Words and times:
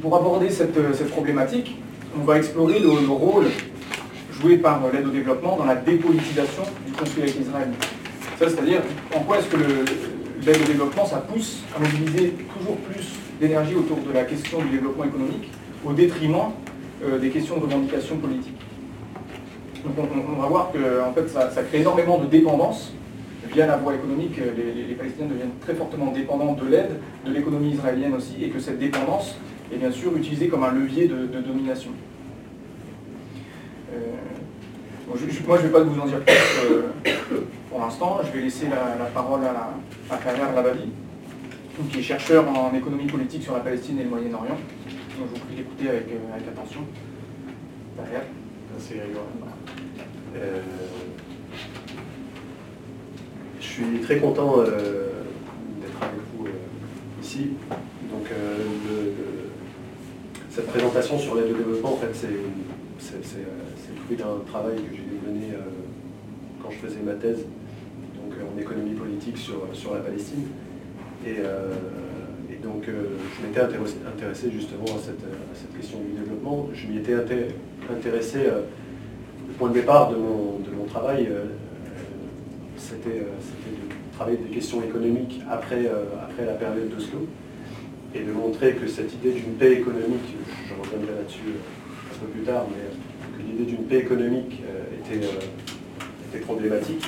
pour 0.00 0.16
aborder 0.16 0.50
cette, 0.50 0.72
problématique, 1.10 1.76
on 2.18 2.24
va 2.24 2.38
explorer 2.38 2.78
le, 2.78 2.88
rôle 2.88 3.46
joué 4.32 4.56
par 4.56 4.80
l'aide 4.90 5.06
au 5.06 5.10
développement 5.10 5.56
dans 5.56 5.66
la 5.66 5.76
dépolitisation 5.76 6.62
du 6.86 6.92
conflit 6.92 7.22
avec 7.22 7.38
Israël. 7.38 7.68
C'est-à-dire 8.38 8.80
en 9.14 9.20
quoi 9.20 9.38
est-ce 9.38 9.48
que 9.48 10.15
l'aide 10.46 10.62
au 10.62 10.66
développement, 10.66 11.04
ça 11.04 11.18
pousse 11.18 11.62
à 11.74 11.80
mobiliser 11.80 12.34
toujours 12.56 12.76
plus 12.76 13.06
d'énergie 13.40 13.74
autour 13.74 13.98
de 13.98 14.12
la 14.12 14.24
question 14.24 14.62
du 14.62 14.68
développement 14.70 15.04
économique 15.04 15.50
au 15.84 15.92
détriment 15.92 16.52
euh, 17.04 17.18
des 17.18 17.30
questions 17.30 17.56
de 17.56 17.64
revendication 17.64 18.16
politique. 18.16 18.54
Donc 19.84 19.94
on, 19.98 20.40
va 20.40 20.48
voir 20.48 20.72
que 20.72 20.78
en 21.02 21.12
fait, 21.12 21.28
ça, 21.28 21.62
crée 21.62 21.80
énormément 21.80 22.18
de 22.18 22.26
dépendance 22.26 22.92
via 23.52 23.66
la 23.66 23.76
voie 23.76 23.94
économique. 23.94 24.36
Les, 24.36 24.94
Palestiniens 24.94 25.28
deviennent 25.28 25.58
très 25.60 25.74
fortement 25.74 26.10
dépendants 26.10 26.54
de 26.54 26.66
l'aide, 26.66 26.90
de 27.24 27.32
l'économie 27.32 27.72
israélienne 27.72 28.14
aussi, 28.14 28.42
et 28.42 28.48
que 28.48 28.58
cette 28.58 28.78
dépendance 28.78 29.36
est 29.72 29.76
bien 29.76 29.92
sûr 29.92 30.16
utilisée 30.16 30.48
comme 30.48 30.64
un 30.64 30.72
levier 30.72 31.06
de, 31.06 31.40
domination. 31.40 31.90
Euh, 33.94 33.98
moi, 35.06 35.16
je 35.20 35.24
ne 35.26 35.62
vais 35.62 35.68
pas 35.68 35.80
vous 35.82 36.00
en 36.00 36.06
dire 36.06 36.20
plus 36.20 36.34
euh, 36.34 36.82
pour 37.76 37.84
l'instant. 37.84 38.20
Je 38.24 38.32
vais 38.32 38.44
laisser 38.44 38.68
la, 38.68 39.04
parole 39.06 39.42
à, 39.44 39.74
à 40.14 40.16
Kader 40.16 40.54
Labadi, 40.54 40.88
qui 41.90 41.98
est 41.98 42.02
chercheur 42.02 42.48
en 42.48 42.74
économie 42.74 43.06
politique 43.06 43.42
sur 43.42 43.52
la 43.52 43.60
Palestine 43.60 43.98
et 43.98 44.04
le 44.04 44.08
Moyen-Orient. 44.08 44.56
je 44.88 45.22
vous 45.22 45.44
prie 45.44 45.56
d'écouter 45.56 45.90
avec, 45.90 46.08
euh, 46.08 46.34
avec, 46.34 46.48
attention. 46.48 46.80
Merci 47.98 48.94
euh, 50.36 50.60
je 53.60 53.64
suis 53.64 54.00
très 54.02 54.18
content 54.18 54.58
d'être 54.62 56.02
avec 56.02 56.20
vous 56.34 56.46
ici. 57.22 57.50
Donc, 58.10 58.26
cette 60.50 60.66
présentation 60.66 61.18
sur 61.18 61.34
l'aide 61.34 61.52
au 61.52 61.56
développement, 61.56 61.92
en 61.92 61.96
fait, 61.96 62.14
c'est 62.14 62.30
fruit 64.06 64.16
d'un 64.16 64.38
travail 64.46 64.76
que 64.76 64.94
j'ai 64.94 65.30
mené 65.30 65.52
euh, 65.52 65.58
quand 66.62 66.70
je 66.70 66.76
faisais 66.76 67.00
ma 67.04 67.14
thèse 67.14 67.44
donc, 68.14 68.34
euh, 68.38 68.54
en 68.54 68.60
économie 68.60 68.94
sur, 69.34 69.94
la 69.94 70.00
Palestine. 70.00 70.44
Et, 71.26 71.36
euh, 71.40 71.72
donc 72.62 72.84
je 72.86 73.46
m'étais 73.46 73.60
intéressé, 73.60 74.50
justement 74.50 74.84
à 74.84 74.98
cette, 74.98 75.76
question 75.76 75.98
du 76.00 76.18
développement. 76.18 76.68
Je 76.72 76.86
m'y 76.88 76.98
étais 76.98 77.14
intéressé, 77.90 78.38
le 78.38 79.54
point 79.54 79.68
de 79.68 79.74
départ 79.74 80.10
de 80.10 80.16
mon, 80.16 80.84
travail, 80.88 81.28
c'était 82.76 83.20
de 83.20 84.14
travailler 84.14 84.38
des 84.38 84.54
questions 84.54 84.82
économiques 84.82 85.40
après, 85.48 85.88
après 86.22 86.44
la 86.46 86.54
période 86.54 86.88
d'Oslo 86.88 87.28
et 88.14 88.24
de 88.24 88.32
montrer 88.32 88.74
que 88.74 88.86
cette 88.86 89.12
idée 89.14 89.32
d'une 89.32 89.54
paix 89.54 89.72
économique, 89.72 90.34
je 90.68 90.74
reviendrai 90.74 91.14
là-dessus 91.16 91.56
un 92.14 92.18
peu 92.18 92.26
plus 92.26 92.42
tard, 92.42 92.66
mais 92.70 93.44
l'idée 93.44 93.64
d'une 93.64 93.84
paix 93.84 93.98
économique 93.98 94.62
euh, 94.64 94.82
euh, 95.12 96.32
était, 96.32 96.40
problématique. 96.40 97.04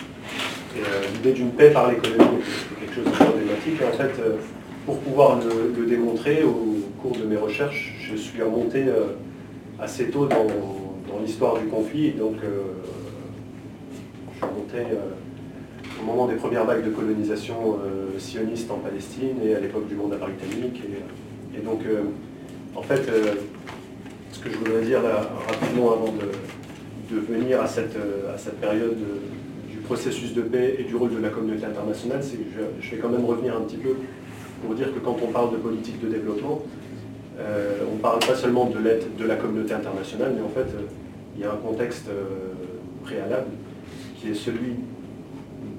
Et 0.77 0.81
euh, 0.81 1.07
l'idée 1.15 1.33
d'une 1.33 1.51
paix 1.51 1.71
par 1.71 1.91
l'économie 1.91 2.39
était 2.41 2.81
quelque 2.81 2.95
chose 2.95 3.05
de 3.05 3.11
problématique. 3.11 3.81
Et 3.81 3.85
en 3.85 3.93
fait, 3.97 4.13
pour 4.87 4.99
pouvoir 4.99 5.39
le, 5.41 5.87
démontrer 5.87 6.43
au 6.45 6.77
cours 7.01 7.17
de 7.17 7.25
mes 7.25 7.37
recherches, 7.37 7.95
je 8.01 8.17
suis 8.17 8.43
remonté 8.43 8.85
assez 9.79 10.11
tôt 10.11 10.27
dans, 10.27 10.47
l'histoire 11.23 11.59
du 11.59 11.67
conflit. 11.67 12.13
donc, 12.13 12.37
je 12.43 14.37
suis 14.37 14.45
remonté 14.45 14.97
au 16.01 16.05
moment 16.05 16.27
des 16.27 16.37
premières 16.37 16.65
vagues 16.65 16.85
de 16.85 16.91
colonisation 16.91 17.79
sioniste 18.19 18.71
en 18.71 18.77
Palestine 18.77 19.37
et 19.45 19.55
à 19.55 19.61
l'époque 19.61 19.89
du 19.89 19.95
monde 19.95 20.11
britannique. 20.11 20.83
Et, 20.85 21.59
et 21.59 21.61
donc, 21.61 21.81
en 22.77 22.83
fait, 22.83 23.03
ce 24.39 24.45
que 24.45 24.51
je 24.51 24.59
voudrais 24.59 24.83
dire 24.83 25.01
rapidement 25.03 25.93
avant 25.93 26.13
de, 26.13 27.19
venir 27.19 27.61
à 27.61 27.67
cette, 27.67 27.97
euh, 27.97 28.35
à 28.35 28.39
cette 28.39 28.61
période 28.61 28.99
processus 29.89 30.35
de 30.35 30.43
paix 30.43 30.77
et 30.79 30.85
du 30.85 30.95
rôle 30.97 31.15
de 31.15 31.21
la 31.21 31.31
communauté 31.31 31.65
internationale, 31.65 32.21
je, 32.23 32.91
vais 32.91 32.97
quand 32.99 33.09
même 33.09 33.25
revenir 33.25 33.57
un 33.57 33.63
petit 33.63 33.77
peu 33.77 33.97
pour 34.63 34.75
dire 34.75 34.93
que 34.93 34.99
quand 34.99 35.17
on 35.23 35.33
parle 35.33 35.53
de 35.53 35.57
politique 35.57 36.01
de 36.01 36.09
développement, 36.09 36.63
euh, 37.39 37.79
on 37.91 37.97
ne 37.97 38.01
parle 38.01 38.19
pas 38.21 38.35
seulement 38.35 38.67
de 38.67 38.79
l'aide 38.79 39.17
de 39.17 39.25
la 39.25 39.37
communauté 39.37 39.73
internationale, 39.73 40.33
mais 40.37 40.43
en 40.43 40.51
fait, 40.51 40.69
euh, 40.75 40.87
il 41.37 41.43
y 41.43 41.45
a 41.45 41.53
un 41.53 41.57
contexte 41.57 42.09
préalable 43.05 43.51
qui 44.21 44.31
est 44.31 44.35
celui 44.35 44.75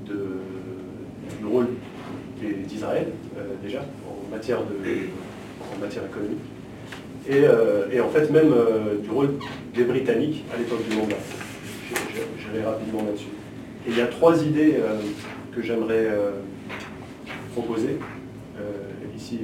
du 0.07 1.45
rôle 1.45 1.67
d'Israël, 2.67 3.07
déjà, 3.61 3.81
en 4.07 4.33
matière, 4.33 4.59
de, 4.59 4.73
en 5.75 5.79
matière 5.81 6.05
économique, 6.05 6.39
euh, 7.29 7.85
et, 7.91 7.99
en 7.99 8.09
fait 8.09 8.31
même 8.31 8.51
euh, 8.53 8.95
du 9.03 9.09
rôle 9.11 9.35
des 9.75 9.83
Britanniques 9.83 10.45
à 10.53 10.57
l'époque 10.57 10.87
du 10.89 10.95
mandat. 10.95 11.15
J'irai 11.91 12.65
rapidement 12.65 13.03
là-dessus. 13.03 13.27
Et 13.87 13.91
il 13.91 13.97
y 13.97 14.01
a 14.01 14.07
trois 14.07 14.43
idées 14.43 14.75
euh, 14.79 14.97
que 15.55 15.61
j'aimerais 15.61 16.07
proposer 17.53 17.97
ici. 19.15 19.39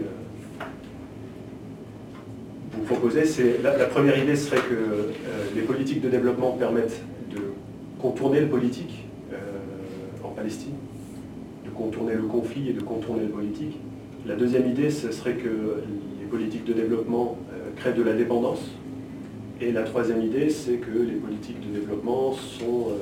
vous 2.72 2.84
proposer, 2.84 3.25
c'est 3.25 3.62
la, 3.62 3.85
première 3.85 4.18
idée 4.18 4.35
serait 4.35 4.57
que 4.57 5.12
les 5.56 5.62
politiques 5.63 6.01
de 6.01 6.09
développement 6.09 6.51
permettent 6.51 7.01
de 7.31 7.41
contourner 8.00 8.40
le 8.40 8.47
politique 8.47 9.06
en 10.23 10.29
Palestine, 10.29 10.75
de 11.66 11.72
contourner 11.72 12.13
le 12.13 12.23
conflit 12.23 12.69
et 12.69 12.73
de 12.73 12.81
contourner 12.81 13.23
le 13.23 13.29
politique. 13.29 13.78
La 14.25 14.35
deuxième 14.35 14.69
idée, 14.69 14.91
ce 14.91 15.12
serait 15.12 15.34
que 15.34 15.81
les 16.19 16.25
politiques 16.28 16.66
de 16.66 16.73
développement 16.73 17.38
crée 17.75 17.94
de 17.94 18.03
la 18.03 18.13
dépendance. 18.13 18.72
Et 19.62 19.72
la 19.72 19.84
troisième 19.84 20.22
idée, 20.22 20.50
c'est 20.50 20.78
que 20.78 20.91
les 20.91 21.16
politiques 21.16 21.59
de 21.62 21.79
développement 21.79 22.34
sont, 22.34 22.90
euh, 22.90 22.97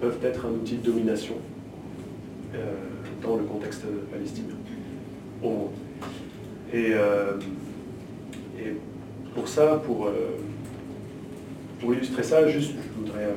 peuvent 0.00 0.18
être 0.22 0.46
un 0.46 0.50
outil 0.50 0.76
de 0.76 0.90
domination 0.90 1.34
euh, 2.54 2.72
dans 3.22 3.36
le 3.36 3.44
contexte 3.44 3.84
palestinien 4.10 4.54
au 5.42 5.50
monde. 5.50 5.70
Et, 6.72 6.92
euh, 6.92 7.32
et 8.58 8.76
pour 9.34 9.48
ça, 9.48 9.80
pour, 9.84 10.10
pour, 11.80 11.94
illustrer 11.94 12.22
ça, 12.22 12.46
juste, 12.48 12.74
je 12.74 13.00
voudrais 13.00 13.28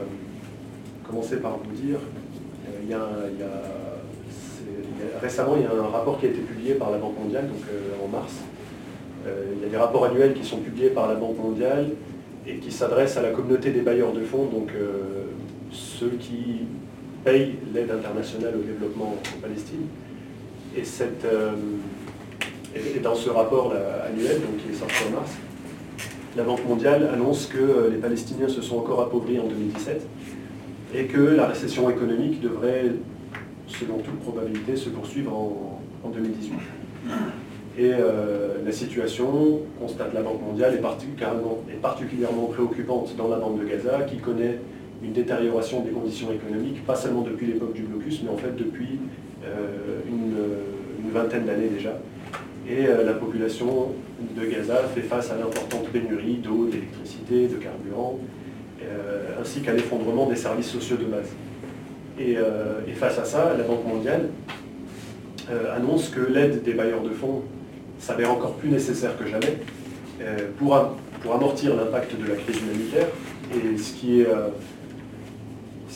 commencer 1.08 1.38
par 1.38 1.58
vous 1.58 1.72
dire, 1.74 2.00
il 2.84 2.90
y 2.90 2.94
a, 2.94 3.08
récemment, 5.22 5.56
il 5.56 5.64
y 5.64 5.66
a 5.66 5.72
un 5.72 5.90
rapport 5.90 6.20
qui 6.20 6.26
a 6.26 6.30
été 6.30 6.42
publié 6.42 6.74
par 6.74 6.92
la 6.92 6.98
Banque 6.98 7.20
mondiale, 7.20 7.48
donc 7.48 7.62
en 8.04 8.08
mars, 8.08 8.34
euh, 9.28 9.54
il 9.56 9.62
y 9.62 9.66
a 9.66 9.70
des 9.70 9.78
rapports 9.78 10.06
annuels 10.06 10.34
qui 10.34 10.44
sont 10.44 10.58
publiés 10.58 10.90
par 10.90 11.08
la 11.08 11.16
Banque 11.16 11.38
mondiale 11.38 11.90
et 12.48 12.56
qui 12.56 12.72
s'adressent 12.72 13.18
à 13.18 13.22
la 13.22 13.30
communauté 13.30 13.72
des 13.72 13.82
bailleurs 13.82 14.14
de 14.14 14.22
fonds, 14.22 14.46
donc 14.46 14.72
euh, 14.76 15.26
ceux 15.72 16.14
qui 16.20 16.62
payent 17.24 17.56
l'aide 17.74 17.92
internationale 17.92 18.54
au 18.56 18.64
développement 18.64 19.16
en 19.16 19.42
Palestine. 19.42 19.88
Et, 20.76 20.84
euh, 21.26 21.52
dans 23.04 23.16
ce 23.16 23.30
rapport 23.30 23.74
annuel, 24.08 24.42
donc, 24.42 24.58
qui 24.58 24.74
est 24.74 24.80
sorti 24.80 24.96
en 25.10 25.18
mars, 25.18 25.32
la 26.38 26.44
Banque 26.44 26.66
mondiale 26.66 27.10
annonce 27.14 27.48
que 27.48 27.90
les 27.92 27.98
Palestiniens 27.98 28.48
se 28.48 28.62
sont 28.62 28.78
encore 28.78 29.02
appauvris 29.02 29.40
en 29.40 29.48
2017 29.48 30.02
et 30.96 31.06
que 31.06 31.20
la 31.20 31.48
récession 31.48 31.90
économique 31.90 32.40
devrait, 32.40 32.86
selon 33.68 33.98
toute 33.98 34.20
probabilité, 34.20 34.78
se 34.78 34.90
poursuivre 34.90 35.34
en, 35.34 35.82
en 36.04 36.10
2018. 36.10 36.54
Et 37.78 37.92
euh, 37.94 38.56
la 38.66 38.72
situation, 38.72 39.62
constate 39.80 40.14
la 40.14 40.22
Banque 40.22 40.42
mondiale, 40.42 40.76
est 40.76 41.82
particulièrement, 41.82 42.46
préoccupante 42.48 43.16
dans 43.18 43.30
la 43.30 43.38
bande 43.38 43.60
de 43.60 43.66
Gaza, 43.66 44.02
qui 44.02 44.18
connaît 44.18 44.60
une 45.04 45.14
détérioration 45.14 45.82
des 45.82 45.92
conditions 45.92 46.32
économiques, 46.32 46.86
pas 46.86 46.96
seulement 46.96 47.22
depuis 47.22 47.48
l'époque 47.48 47.74
du 47.74 47.84
blocus, 47.84 48.22
mais 48.24 48.30
en 48.30 48.38
fait 48.38 48.56
depuis 48.56 49.00
euh, 49.46 50.00
une, 50.08 51.12
vingtaine 51.12 51.46
d'années 51.46 51.68
déjà. 51.68 52.00
Et 52.70 52.88
euh, 52.88 53.04
la 53.04 53.14
population 53.14 53.90
de 54.34 54.46
Gaza 54.46 54.78
fait 54.96 55.02
face 55.02 55.30
à 55.30 55.36
l'importante 55.36 55.90
pénurie 55.90 56.36
d'eau, 56.36 56.68
d'électricité, 56.68 57.48
de 57.48 57.56
carburant, 57.56 58.20
ainsi 59.40 59.62
qu'à 59.62 59.74
l'effondrement 59.74 60.28
des 60.28 60.36
services 60.36 60.68
sociaux 60.68 60.98
de 60.98 61.06
base. 61.06 61.30
Et, 62.20 62.32
et, 62.88 62.94
face 62.94 63.20
à 63.20 63.26
ça, 63.26 63.54
la 63.58 63.64
Banque 63.64 63.86
mondiale 63.86 64.30
annonce 65.76 66.10
que 66.10 66.20
l'aide 66.20 66.64
des 66.64 66.74
bailleurs 66.74 67.02
de 67.02 67.10
fonds 67.10 67.44
s'avère 68.00 68.32
encore 68.32 68.54
plus 68.56 68.70
nécessaire 68.70 69.18
que 69.18 69.28
jamais 69.28 69.58
euh, 70.22 70.50
pour, 70.58 70.76
amortir 71.34 71.76
l'impact 71.76 72.20
de 72.20 72.28
la 72.28 72.36
crise 72.36 72.58
humanitaire. 72.62 73.08
Et 73.54 73.78
ce 73.78 73.94
qui 73.94 74.22
est, 74.22 74.28
euh, 74.28 74.48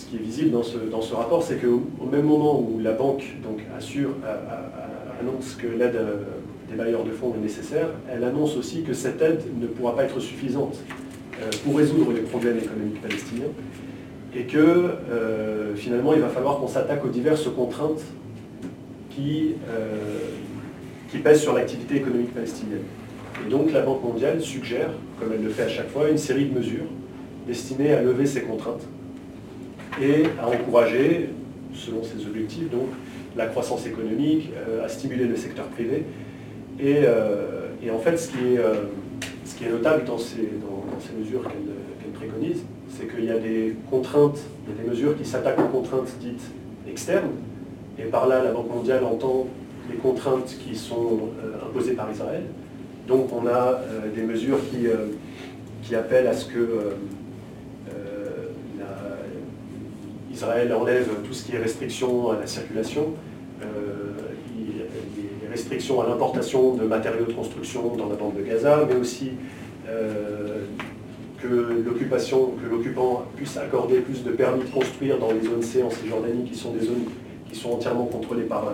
ce 0.05 0.11
qui 0.11 0.17
est 0.17 0.19
visible 0.19 0.51
dans 0.51 0.61
ce, 1.01 1.15
rapport, 1.15 1.41
c'est 1.41 1.55
qu'au 1.55 2.05
même 2.05 2.25
moment 2.25 2.59
où 2.59 2.79
la 2.79 2.91
banque 2.91 3.25
annonce 5.19 5.55
que 5.55 5.65
l'aide 5.65 5.99
des 6.69 6.75
bailleurs 6.75 7.03
de 7.03 7.11
fonds 7.11 7.33
est 7.35 7.41
nécessaire, 7.41 7.87
elle 8.11 8.23
annonce 8.23 8.55
aussi 8.55 8.83
que 8.83 8.93
cette 8.93 9.19
aide 9.21 9.41
ne 9.59 9.65
pourra 9.65 9.95
pas 9.95 10.03
être 10.03 10.19
suffisante 10.19 10.77
pour 11.63 11.77
résoudre 11.77 12.11
les 12.13 12.21
problèmes 12.21 12.57
économiques 12.57 13.01
palestiniens 13.01 13.49
et 14.35 14.43
que 14.43 14.91
finalement 15.75 16.13
il 16.13 16.21
va 16.21 16.29
falloir 16.29 16.59
qu'on 16.59 16.67
s'attaque 16.67 17.03
aux 17.03 17.09
diverses 17.09 17.49
contraintes 17.49 18.03
qui, 19.09 19.55
qui 21.09 21.17
pèsent 21.17 21.41
sur 21.41 21.53
l'activité 21.53 21.95
économique 21.95 22.33
palestinienne. 22.33 22.83
Et 23.45 23.49
donc 23.49 23.71
la 23.71 23.81
Banque 23.81 24.03
mondiale 24.03 24.39
suggère, 24.39 24.91
comme 25.19 25.33
elle 25.33 25.43
le 25.43 25.49
fait 25.49 25.63
à 25.63 25.69
chaque 25.69 25.89
fois, 25.89 26.09
une 26.09 26.19
série 26.19 26.45
de 26.45 26.53
mesures 26.53 26.85
destinées 27.47 27.93
à 27.93 28.03
lever 28.03 28.27
ces 28.27 28.41
contraintes 28.41 28.87
et 30.01 30.23
à 30.41 30.47
encourager, 30.47 31.29
selon 31.73 32.03
ses 32.03 32.25
objectifs, 32.25 32.69
donc 32.69 32.89
la 33.35 33.47
croissance 33.47 33.85
économique, 33.85 34.51
euh, 34.55 34.85
à 34.85 34.89
stimuler 34.89 35.25
le 35.25 35.35
secteur 35.35 35.65
privé. 35.65 36.03
Et, 36.79 36.99
euh, 37.03 37.67
en 37.93 37.99
fait, 37.99 38.17
ce 38.17 38.29
qui 38.29 38.37
est, 38.37 38.57
euh, 38.57 38.85
ce 39.45 39.55
qui 39.55 39.65
est 39.65 39.69
notable 39.69 40.05
dans 40.05 40.17
ces, 40.17 40.49
mesures 41.19 41.43
qu'elle 41.43 42.11
préconise, 42.13 42.63
c'est 42.89 43.07
qu'il 43.07 43.25
y 43.25 43.31
a 43.31 43.37
des 43.37 43.75
contraintes, 43.89 44.39
il 44.65 44.75
y 44.75 44.79
a 44.79 44.83
des 44.83 44.89
mesures 44.89 45.17
qui 45.17 45.23
s'attaquent 45.23 45.59
aux 45.59 45.67
contraintes 45.67 46.09
dites 46.19 46.41
externes, 46.89 47.29
et 47.99 48.03
par 48.03 48.27
là, 48.27 48.43
la 48.43 48.51
Banque 48.51 48.73
mondiale 48.73 49.03
entend 49.03 49.47
les 49.89 49.97
contraintes 49.97 50.57
qui 50.59 50.75
sont 50.75 51.29
imposées 51.63 51.93
par 51.93 52.11
Israël, 52.11 52.43
donc 53.07 53.29
on 53.31 53.45
a 53.47 53.81
des 54.15 54.23
mesures 54.23 54.59
qui, 54.71 55.95
appellent 55.95 56.27
à 56.27 56.33
ce 56.33 56.47
que 56.47 56.57
euh, 56.57 56.95
Israël 60.35 60.73
enlève 60.73 61.07
tout 61.25 61.33
ce 61.33 61.45
qui 61.45 61.55
est 61.55 61.59
restriction 61.59 62.31
à 62.31 62.39
la 62.39 62.47
circulation, 62.47 63.13
les 63.61 65.47
restrictions 65.49 66.01
à 66.01 66.07
l'importation 66.07 66.75
de 66.75 66.83
matériaux 66.83 67.25
de 67.25 67.33
construction 67.33 67.95
dans 67.95 68.09
la 68.09 68.15
bande 68.15 68.35
de 68.35 68.43
Gaza, 68.43 68.85
mais 68.87 68.95
aussi 68.95 69.31
que 71.41 71.83
l'occupation, 71.85 72.51
que 72.61 72.69
l'occupant 72.69 73.23
puisse 73.35 73.57
accorder 73.57 73.99
plus 73.99 74.23
de 74.23 74.31
permis 74.31 74.63
de 74.63 74.69
construire 74.69 75.17
dans 75.17 75.31
les 75.31 75.41
zones 75.41 75.61
C 75.63 75.81
en 75.83 75.89
Cisjordanie, 75.89 76.43
qui 76.43 76.55
sont 76.55 76.71
des 76.71 76.85
zones 76.85 77.05
qui 77.49 77.57
sont 77.57 77.71
entièrement 77.71 78.05
contrôlées 78.05 78.43
par, 78.43 78.73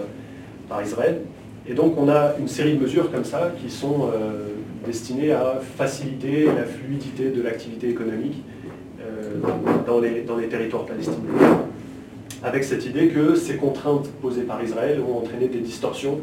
par 0.67 0.81
Israël. 0.81 1.21
Et 1.67 1.73
donc 1.73 1.95
on 1.97 2.09
a 2.09 2.33
une 2.39 2.47
série 2.47 2.75
de 2.75 2.81
mesures 2.81 3.11
comme 3.11 3.23
ça 3.23 3.51
qui 3.61 3.69
sont 3.69 4.09
euh, 4.13 4.47
destinées 4.85 5.31
à 5.31 5.59
faciliter 5.77 6.45
la 6.45 6.65
fluidité 6.65 7.29
de 7.29 7.41
l'activité 7.41 7.89
économique 7.89 8.37
euh, 8.37 8.60
dans, 9.85 9.99
les, 9.99 10.21
dans, 10.21 10.37
les, 10.37 10.47
territoires 10.47 10.85
palestiniens. 10.85 11.17
Avec 12.43 12.63
cette 12.63 12.85
idée 12.85 13.09
que 13.09 13.35
ces 13.35 13.55
contraintes 13.55 14.07
posées 14.21 14.43
par 14.43 14.63
Israël 14.63 14.99
vont 14.99 15.19
entraîner 15.19 15.47
des 15.47 15.59
distorsions 15.59 16.19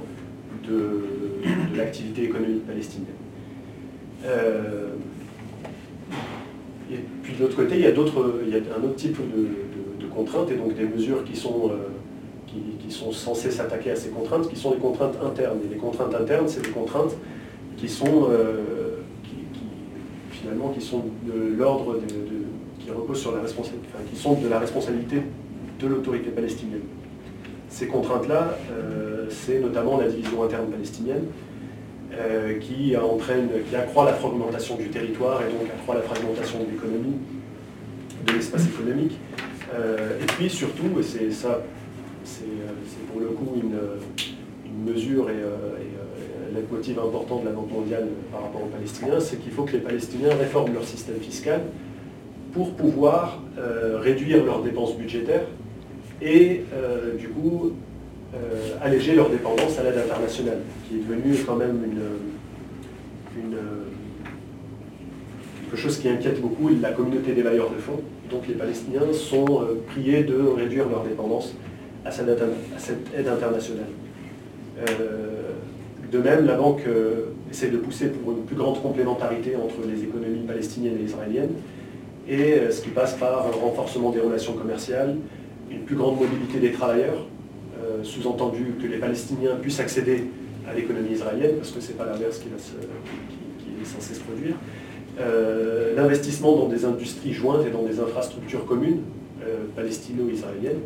de, 0.69 1.05
l'activité 1.77 2.25
économique 2.25 2.67
palestinienne. 2.67 3.07
Euh, 4.25 4.89
et 6.91 6.99
puis 7.23 7.35
de 7.35 7.43
l'autre 7.43 7.57
côté, 7.57 7.77
il 7.77 7.83
y 7.83 7.87
a, 7.87 7.91
un 7.91 8.85
autre 8.85 8.97
type 8.97 9.17
de, 9.19 10.07
contraintes 10.07 10.51
et 10.51 10.57
donc 10.57 10.75
des 10.75 10.85
mesures 10.85 11.23
qui 11.23 11.37
sont 11.37 11.71
qui, 12.49 12.91
sont 12.91 13.13
censés 13.13 13.51
s'attaquer 13.51 13.91
à 13.91 13.97
ces 13.97 14.09
contraintes, 14.09 14.49
qui 14.49 14.57
sont 14.57 14.71
des 14.71 14.79
contraintes 14.79 15.17
internes. 15.23 15.59
Et 15.65 15.75
les 15.75 15.79
contraintes 15.79 16.15
internes, 16.15 16.49
c'est 16.49 16.63
des 16.63 16.71
contraintes 16.71 17.15
qui 17.77 17.89
sont, 17.89 18.29
euh, 18.31 18.97
finalement, 20.31 20.71
qui 20.71 20.81
sont 20.81 21.05
de 21.25 21.57
l'ordre 21.57 21.95
de, 21.97 22.38
qui 22.89 22.95
reposent 22.97 23.21
sur 23.21 23.35
la 23.35 23.43
responsabilité, 23.43 23.89
qui 24.11 24.19
sont 24.19 24.35
de 24.35 24.49
la 24.49 24.59
responsabilité 24.59 25.23
de 25.81 25.87
l'autorité 25.87 26.31
palestinienne. 26.31 26.83
Ces 27.69 27.87
contraintes-là, 27.87 28.57
euh, 28.73 29.27
c'est 29.29 29.61
notamment 29.61 29.99
la 29.99 30.09
division 30.09 30.43
interne 30.43 30.71
palestinienne, 30.71 31.25
euh, 32.13 32.59
qui 32.59 32.97
entraîne, 32.97 33.49
qui 33.69 33.77
accroît 33.77 34.07
la 34.07 34.15
fragmentation 34.15 34.77
du 34.77 34.89
territoire 34.89 35.43
et 35.43 35.53
donc 35.53 35.69
accroît 35.69 35.97
la 35.97 36.03
fragmentation 36.03 36.61
de 36.61 36.71
l'économie, 36.71 37.19
de 38.27 38.33
l'espace 38.33 38.67
économique. 38.67 39.19
et 39.75 40.27
puis 40.37 40.49
surtout, 40.49 40.99
et 40.99 41.03
c'est 41.03 41.31
ça 41.31 41.61
euh, 42.43 42.73
c'est 42.87 43.07
pour 43.11 43.21
le 43.21 43.29
coup 43.29 43.55
une, 43.57 43.79
mesure 44.85 45.29
et, 45.29 45.33
euh, 45.33 45.47
euh, 45.47 46.55
le 46.55 46.77
motif 46.77 46.99
important 46.99 47.41
de 47.41 47.47
la 47.47 47.53
Banque 47.53 47.73
mondiale 47.73 48.07
par 48.31 48.43
rapport 48.43 48.63
aux 48.63 48.67
Palestiniens, 48.67 49.19
c'est 49.19 49.37
qu'il 49.37 49.51
faut 49.51 49.65
que 49.65 49.73
les 49.73 49.81
Palestiniens 49.81 50.35
réforment 50.37 50.75
leur 50.75 50.85
système 50.85 51.17
fiscal 51.17 51.63
pour 52.53 52.75
pouvoir 52.75 53.41
réduire 54.01 54.45
leurs 54.45 54.63
dépenses 54.63 54.97
budgétaires 54.97 55.47
et 56.23 56.63
du 57.19 57.29
coup 57.29 57.73
alléger 58.83 59.15
leur 59.15 59.31
dépendance 59.31 59.79
à 59.79 59.83
l'aide 59.83 59.99
internationale, 59.99 60.59
qui 60.89 60.97
est 60.97 60.99
devenue 60.99 61.37
quand 61.47 61.57
même 61.57 61.81
quelque 65.71 65.77
chose 65.77 65.99
qui 65.99 66.09
inquiète 66.09 66.41
beaucoup 66.41 66.71
la 66.81 66.93
communauté 66.93 67.33
des 67.33 67.43
bailleurs 67.43 67.71
de 67.71 67.77
fonds. 67.77 68.01
Donc 68.31 68.47
les 68.49 68.55
Palestiniens 68.55 69.13
sont 69.13 69.67
priés 69.89 70.25
de 70.25 70.37
réduire 70.57 70.89
leur 70.89 71.05
dépendance 71.05 71.55
à 72.05 72.11
cette 72.11 72.29
aide, 73.17 73.29
internationale. 73.29 73.87
Euh, 74.89 75.53
de 76.11 76.19
même, 76.19 76.47
la 76.47 76.57
Banque 76.57 76.83
euh, 76.87 77.33
essaie 77.51 77.69
de 77.69 77.77
pousser 77.77 78.09
pour 78.09 78.33
une 78.33 78.45
plus 78.45 78.57
grande 78.57 78.81
complémentarité 78.81 79.57
entre 79.57 79.87
les 79.87 80.03
économies 80.05 80.47
palestiniennes 80.47 80.99
et 81.01 81.05
israéliennes, 81.05 81.53
et 82.29 82.55
euh, 82.55 82.71
ce 82.71 82.83
qui 82.83 82.91
passe 82.91 83.15
par 83.15 83.47
un 83.47 83.51
renforcement 83.51 84.11
des 84.11 84.21
relations 84.21 84.53
commerciales, 84.53 85.17
une 85.71 85.81
plus 85.81 85.97
grande 85.97 86.19
mobilité 86.19 86.59
des 86.59 86.73
travailleurs, 86.73 87.27
sous-entendu 88.03 88.75
que 88.83 88.87
les 88.87 88.99
Palestiniens 88.99 89.57
puissent 89.63 89.81
accéder 89.81 90.25
à 90.69 90.75
l'économie 90.75 91.13
israélienne, 91.13 91.57
parce 91.57 91.71
que 91.71 91.81
ce 91.81 91.89
n'est 91.89 91.95
pas 91.95 92.05
l'inverse 92.05 92.39
qui, 92.39 92.49
est 92.49 93.85
censé 93.85 94.15
se 94.15 94.21
produire, 94.21 94.55
l'investissement 95.97 96.57
dans 96.57 96.69
des 96.69 96.85
industries 96.85 97.33
jointes 97.33 97.67
et 97.67 97.71
dans 97.71 97.83
des 97.83 98.01
infrastructures 98.01 98.67
communes, 98.67 99.03
palestino-israéliennes, 99.77 100.81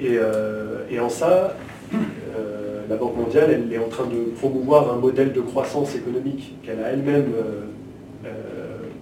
euh, 0.00 0.84
et, 0.90 1.00
en 1.00 1.08
ça, 1.08 1.56
euh, 1.94 2.82
la 2.88 2.96
Banque 2.96 3.16
mondiale, 3.16 3.50
elle 3.50 3.72
est 3.72 3.78
en 3.78 3.88
train 3.88 4.06
de 4.06 4.30
promouvoir 4.36 4.92
un 4.92 4.96
modèle 4.96 5.32
de 5.32 5.40
croissance 5.40 5.94
économique 5.94 6.54
qu'elle 6.62 6.82
a 6.82 6.90
elle-même 6.90 7.32
euh, 7.34 8.28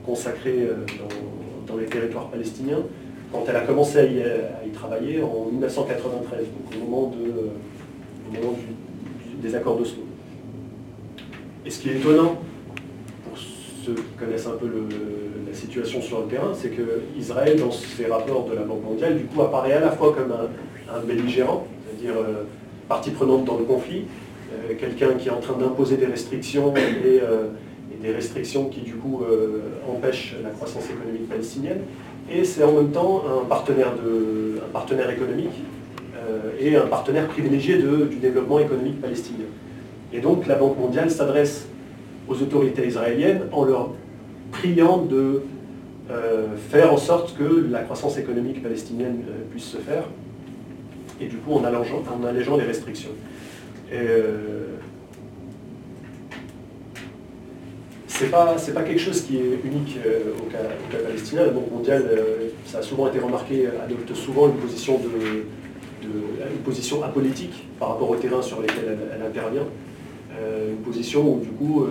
consacré 0.05 0.69
dans, 0.99 1.36
les 1.78 1.87
territoires 1.87 2.28
palestiniens 2.28 2.82
quand 3.32 3.44
elle 3.49 3.56
a 3.56 3.61
commencé 3.61 3.99
à 3.99 4.05
y, 4.05 4.70
travailler 4.73 5.23
en 5.23 5.46
1993, 5.50 6.38
donc 6.40 6.75
au 6.75 6.84
moment, 6.84 7.12
de, 7.12 8.38
des 9.43 9.55
accords 9.55 9.76
d'Oslo. 9.76 10.02
Et 11.64 11.70
ce 11.70 11.81
qui 11.81 11.90
est 11.90 11.96
étonnant, 11.96 12.37
pour 13.25 13.37
ceux 13.37 13.94
qui 13.94 14.02
connaissent 14.19 14.46
un 14.46 14.56
peu 14.56 14.70
la 15.47 15.54
situation 15.54 16.00
sur 16.00 16.21
le 16.21 16.26
terrain, 16.26 16.52
c'est 16.54 16.68
que 16.68 17.02
Israël, 17.18 17.59
dans 17.59 17.71
ses 17.71 18.06
rapports 18.06 18.47
de 18.49 18.54
la 18.54 18.62
Banque 18.62 18.85
mondiale, 18.85 19.16
du 19.16 19.25
coup, 19.25 19.42
apparaît 19.42 19.73
à 19.73 19.80
la 19.80 19.90
fois 19.90 20.14
comme 20.14 20.33
un, 20.33 21.00
belligérant, 21.00 21.66
c'est-à-dire 21.85 22.21
euh, 22.21 22.45
partie 22.88 23.11
prenante 23.11 23.45
dans 23.45 23.59
le 23.59 23.64
conflit, 23.64 24.04
euh, 24.52 24.75
quelqu'un 24.78 25.14
qui 25.14 25.28
est 25.28 25.33
en 25.33 25.40
train 25.40 25.59
d'imposer 25.59 25.97
des 25.97 26.06
restrictions 26.06 26.73
et, 26.76 27.21
euh, 27.23 27.49
des 28.03 28.12
restrictions 28.12 28.69
qui 28.69 28.81
du 28.81 28.95
coup 28.95 29.23
empêchent 29.88 30.37
la 30.43 30.50
croissance 30.50 30.85
économique 30.91 31.29
palestinienne. 31.29 31.81
Et 32.31 32.45
c'est 32.45 32.65
en 32.65 32.73
même 32.73 32.91
temps 32.91 33.23
un 33.26 33.45
partenaire, 33.45 33.93
économique 35.11 35.55
et 36.61 36.76
un 36.76 36.87
partenaire 36.87 37.29
privilégié 37.29 37.79
du 37.79 38.17
développement 38.17 38.59
économique 38.59 39.00
palestinien. 39.00 39.47
Et 40.12 40.21
donc 40.21 40.47
la 40.47 40.57
Banque 40.57 40.79
mondiale 40.79 41.11
s'adresse 41.11 41.67
aux 42.29 42.41
autorités 42.43 42.87
israéliennes 42.87 43.43
en 43.53 43.65
leur 43.65 43.91
priant 44.53 44.99
de 44.99 45.43
faire 46.69 46.93
en 46.93 46.99
sorte 46.99 47.37
que 47.37 47.67
la 47.71 47.81
croissance 47.81 48.19
économique 48.19 48.62
palestinienne 48.62 49.23
puisse 49.50 49.67
se 49.67 49.79
faire 49.79 50.05
et 51.21 51.26
du 51.26 51.37
coup 51.37 51.53
en 51.53 51.65
allégeant, 52.25 52.57
les 52.57 52.65
restrictions. 52.65 53.11
Euh, 53.93 54.75
c'est 58.18 58.30
pas, 58.30 58.56
pas 58.75 58.82
quelque 58.82 59.00
chose 59.00 59.23
qui 59.23 59.37
est 59.37 59.61
unique 59.64 59.96
euh, 60.04 60.32
au, 60.38 60.50
cas, 60.50 60.58
palestinien. 61.04 61.46
La 61.46 61.52
Banque 61.52 61.70
mondiale, 61.70 62.04
euh, 62.11 62.49
ça 62.64 62.78
a 62.78 62.82
souvent 62.82 63.08
été 63.08 63.18
remarqué, 63.18 63.66
adopte 63.82 64.14
souvent 64.14 64.49
une 64.49 64.54
position, 64.54 64.99
de, 64.99 65.44
une 66.02 66.62
position 66.64 67.02
apolitique 67.02 67.66
par 67.78 67.90
rapport 67.90 68.11
au 68.11 68.16
terrain 68.16 68.42
sur 68.42 68.61
lequel 68.61 68.99
elle, 69.14 69.26
intervient. 69.26 69.66
une 70.32 70.82
position 70.85 71.35
où 71.35 71.40
du 71.40 71.49
coup, 71.50 71.87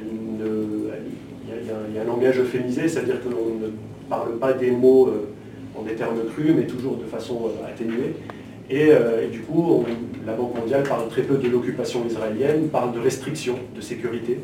il 0.00 1.94
y, 1.94 1.98
a 1.98 2.02
un 2.02 2.04
langage 2.04 2.38
euphémisé, 2.38 2.88
c'est-à-dire 2.88 3.20
qu'on 3.22 3.28
ne 3.28 3.70
parle 4.08 4.38
pas 4.38 4.52
des 4.52 4.70
mots 4.70 5.10
en 5.76 5.82
des 5.82 5.94
termes 5.94 6.20
crus, 6.32 6.52
mais 6.54 6.66
toujours 6.66 6.96
de 6.96 7.04
façon 7.04 7.50
atténuée. 7.66 8.14
Euh, 8.72 9.24
et, 9.24 9.28
du 9.28 9.40
coup, 9.40 9.84
la 10.26 10.34
Banque 10.34 10.56
mondiale 10.56 10.84
parle 10.84 11.08
très 11.08 11.22
peu 11.22 11.36
de 11.36 11.48
l'occupation 11.48 12.04
israélienne, 12.06 12.68
parle 12.68 12.94
de 12.94 13.00
restrictions 13.00 13.58
de 13.74 13.80
sécurité, 13.80 14.38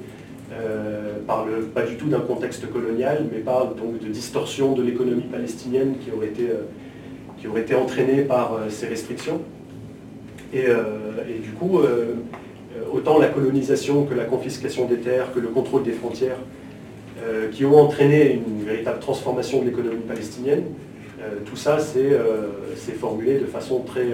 euh, 0.53 1.19
parle 1.27 1.63
pas 1.75 1.83
du 1.83 1.97
tout 1.97 2.09
d'un 2.09 2.21
contexte 2.21 2.71
colonial, 2.71 3.27
mais 3.33 3.39
parle 3.39 3.77
donc 3.77 4.01
de 4.01 4.09
distorsion 4.09 4.73
de 4.73 4.83
l'économie 4.83 5.23
palestinienne 5.23 5.95
qui 6.03 6.11
aurait 6.11 6.27
été, 6.27 6.51
euh, 6.51 6.63
qui 7.39 7.47
aurait 7.47 7.61
été 7.61 7.75
entraînée 7.75 8.23
par 8.23 8.59
ces 8.69 8.87
restrictions. 8.87 9.41
Et, 10.53 10.65
du 11.41 11.51
coup, 11.51 11.79
autant 12.93 13.21
la 13.21 13.29
colonisation 13.29 14.05
que 14.05 14.15
la 14.15 14.25
confiscation 14.25 14.87
des 14.87 14.97
terres, 14.97 15.33
que 15.33 15.39
le 15.39 15.47
contrôle 15.47 15.85
des 15.85 15.93
frontières, 15.93 16.39
qui 17.53 17.65
ont 17.65 17.77
entraîné 17.77 18.33
une 18.33 18.65
véritable 18.65 18.99
transformation 18.99 19.61
de 19.61 19.67
l'économie 19.67 20.03
palestinienne, 20.09 20.65
tout 21.47 21.55
ça 21.55 21.79
c'est 21.79 22.93
formulé 22.99 23.39
de 23.39 23.47
façon 23.47 23.79
très, 23.81 24.09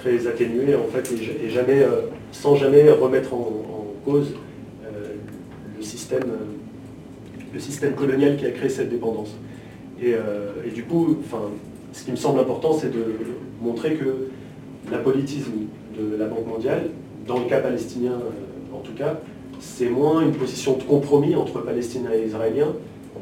très 0.00 0.28
atténuée 0.28 0.76
en 0.76 0.86
fait, 0.86 1.12
et, 1.12 1.50
jamais, 1.50 1.84
sans 2.30 2.54
jamais 2.54 2.88
remettre 2.92 3.34
en, 3.34 3.64
cause 4.04 4.34
système 6.08 6.30
le 7.52 7.60
système 7.60 7.94
colonial 7.94 8.36
qui 8.36 8.46
a 8.46 8.50
créé 8.50 8.68
cette 8.68 8.90
dépendance. 8.90 9.34
Et, 10.00 10.14
du 10.74 10.84
coup, 10.84 11.18
ce 11.92 12.04
qui 12.04 12.10
me 12.10 12.16
semble 12.16 12.40
important, 12.40 12.72
c'est 12.72 12.90
de 12.90 13.04
montrer 13.60 13.94
que 13.94 14.28
l'apolitisme 14.90 15.52
de 15.98 16.16
la 16.16 16.26
Banque 16.26 16.46
mondiale, 16.46 16.90
dans 17.26 17.38
le 17.38 17.46
cas 17.46 17.60
palestinien 17.60 18.12
euh, 18.12 18.76
en 18.76 18.80
tout 18.80 18.92
cas, 18.92 19.20
c'est 19.60 19.88
moins 19.88 20.22
une 20.22 20.32
position 20.32 20.76
de 20.76 20.82
compromis 20.84 21.34
entre 21.34 21.60
Palestiniens 21.60 22.12
et 22.14 22.26
Israéliens 22.26 22.72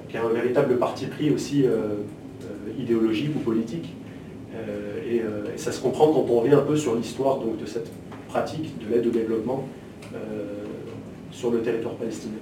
qu'un 0.09 0.29
véritable 0.29 0.77
parti 0.77 1.07
pris 1.07 1.31
aussi 1.31 1.65
euh, 1.65 1.71
euh, 1.71 2.83
idéologique 2.83 3.31
ou 3.37 3.39
politique. 3.41 3.95
Et, 5.11 5.23
ça 5.57 5.73
se 5.73 5.81
comprend 5.81 6.13
quand 6.13 6.27
on 6.29 6.41
revient 6.41 6.55
un 6.55 6.63
peu 6.63 6.77
sur 6.77 6.95
l'histoire 6.95 7.39
de 7.39 7.67
cette 7.67 7.91
pratique 8.29 8.75
de 8.79 8.95
l'aide 8.95 9.07
au 9.07 9.11
développement 9.11 9.65
sur 11.31 11.51
le 11.51 11.61
territoire 11.61 11.95
palestinien. 11.95 12.39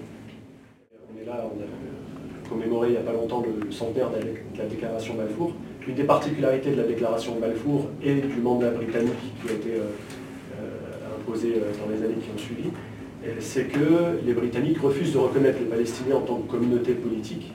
Là, 1.26 1.42
on 1.42 1.58
a 1.58 2.50
commémoré 2.50 2.88
il 2.88 2.90
n'y 2.92 2.96
a 2.98 3.00
pas 3.00 3.12
longtemps 3.12 3.42
le 3.42 3.72
centenaire 3.72 4.10
de 4.10 4.58
la 4.58 4.66
déclaration 4.66 5.14
Balfour. 5.14 5.52
Une 5.88 5.94
des 5.94 6.04
particularités 6.04 6.72
de 6.72 6.76
la 6.76 6.86
déclaration 6.86 7.36
Balfour 7.40 7.86
et 8.02 8.14
du 8.14 8.40
mandat 8.42 8.70
britannique 8.70 9.12
qui 9.40 9.50
a 9.50 9.54
été 9.54 9.70
euh, 9.70 9.84
euh, 10.60 11.18
imposé 11.18 11.54
euh, 11.54 11.72
dans 11.80 11.90
les 11.90 12.04
années 12.04 12.20
qui 12.20 12.28
ont 12.34 12.38
suivi, 12.38 12.70
c'est 13.38 13.64
que 13.64 14.20
les 14.26 14.34
Britanniques 14.34 14.78
refusent 14.82 15.14
de 15.14 15.18
reconnaître 15.18 15.58
les 15.60 15.64
Palestiniens 15.64 16.16
en 16.16 16.20
tant 16.20 16.36
que 16.36 16.50
communauté 16.50 16.92
politique, 16.92 17.52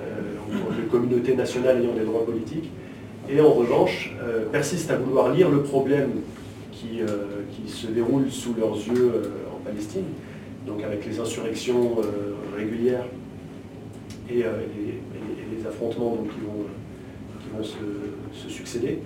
en 0.00 0.58
tant 0.58 0.74
que 0.74 0.90
communauté 0.90 1.36
nationale 1.36 1.80
ayant 1.80 1.94
des 1.94 2.04
droits 2.04 2.26
politiques, 2.26 2.72
et 3.30 3.40
en 3.40 3.52
revanche 3.52 4.16
persistent 4.50 4.90
à 4.90 4.96
vouloir 4.96 5.32
lire 5.32 5.48
le 5.48 5.62
problème 5.62 6.10
qui, 6.72 7.02
qui 7.52 7.70
se 7.70 7.86
déroule 7.86 8.32
sous 8.32 8.52
leurs 8.54 8.74
yeux 8.74 9.12
en 9.54 9.64
Palestine, 9.64 10.06
donc 10.66 10.82
avec 10.82 11.04
les 11.06 11.18
insurrections 11.18 11.96
régulières 12.56 13.04
et, 14.30 14.44
les, 14.44 15.66
affrontements 15.66 16.18
qui 16.24 16.40
vont 16.40 16.66
se, 17.62 18.48
succéder. 18.48 18.98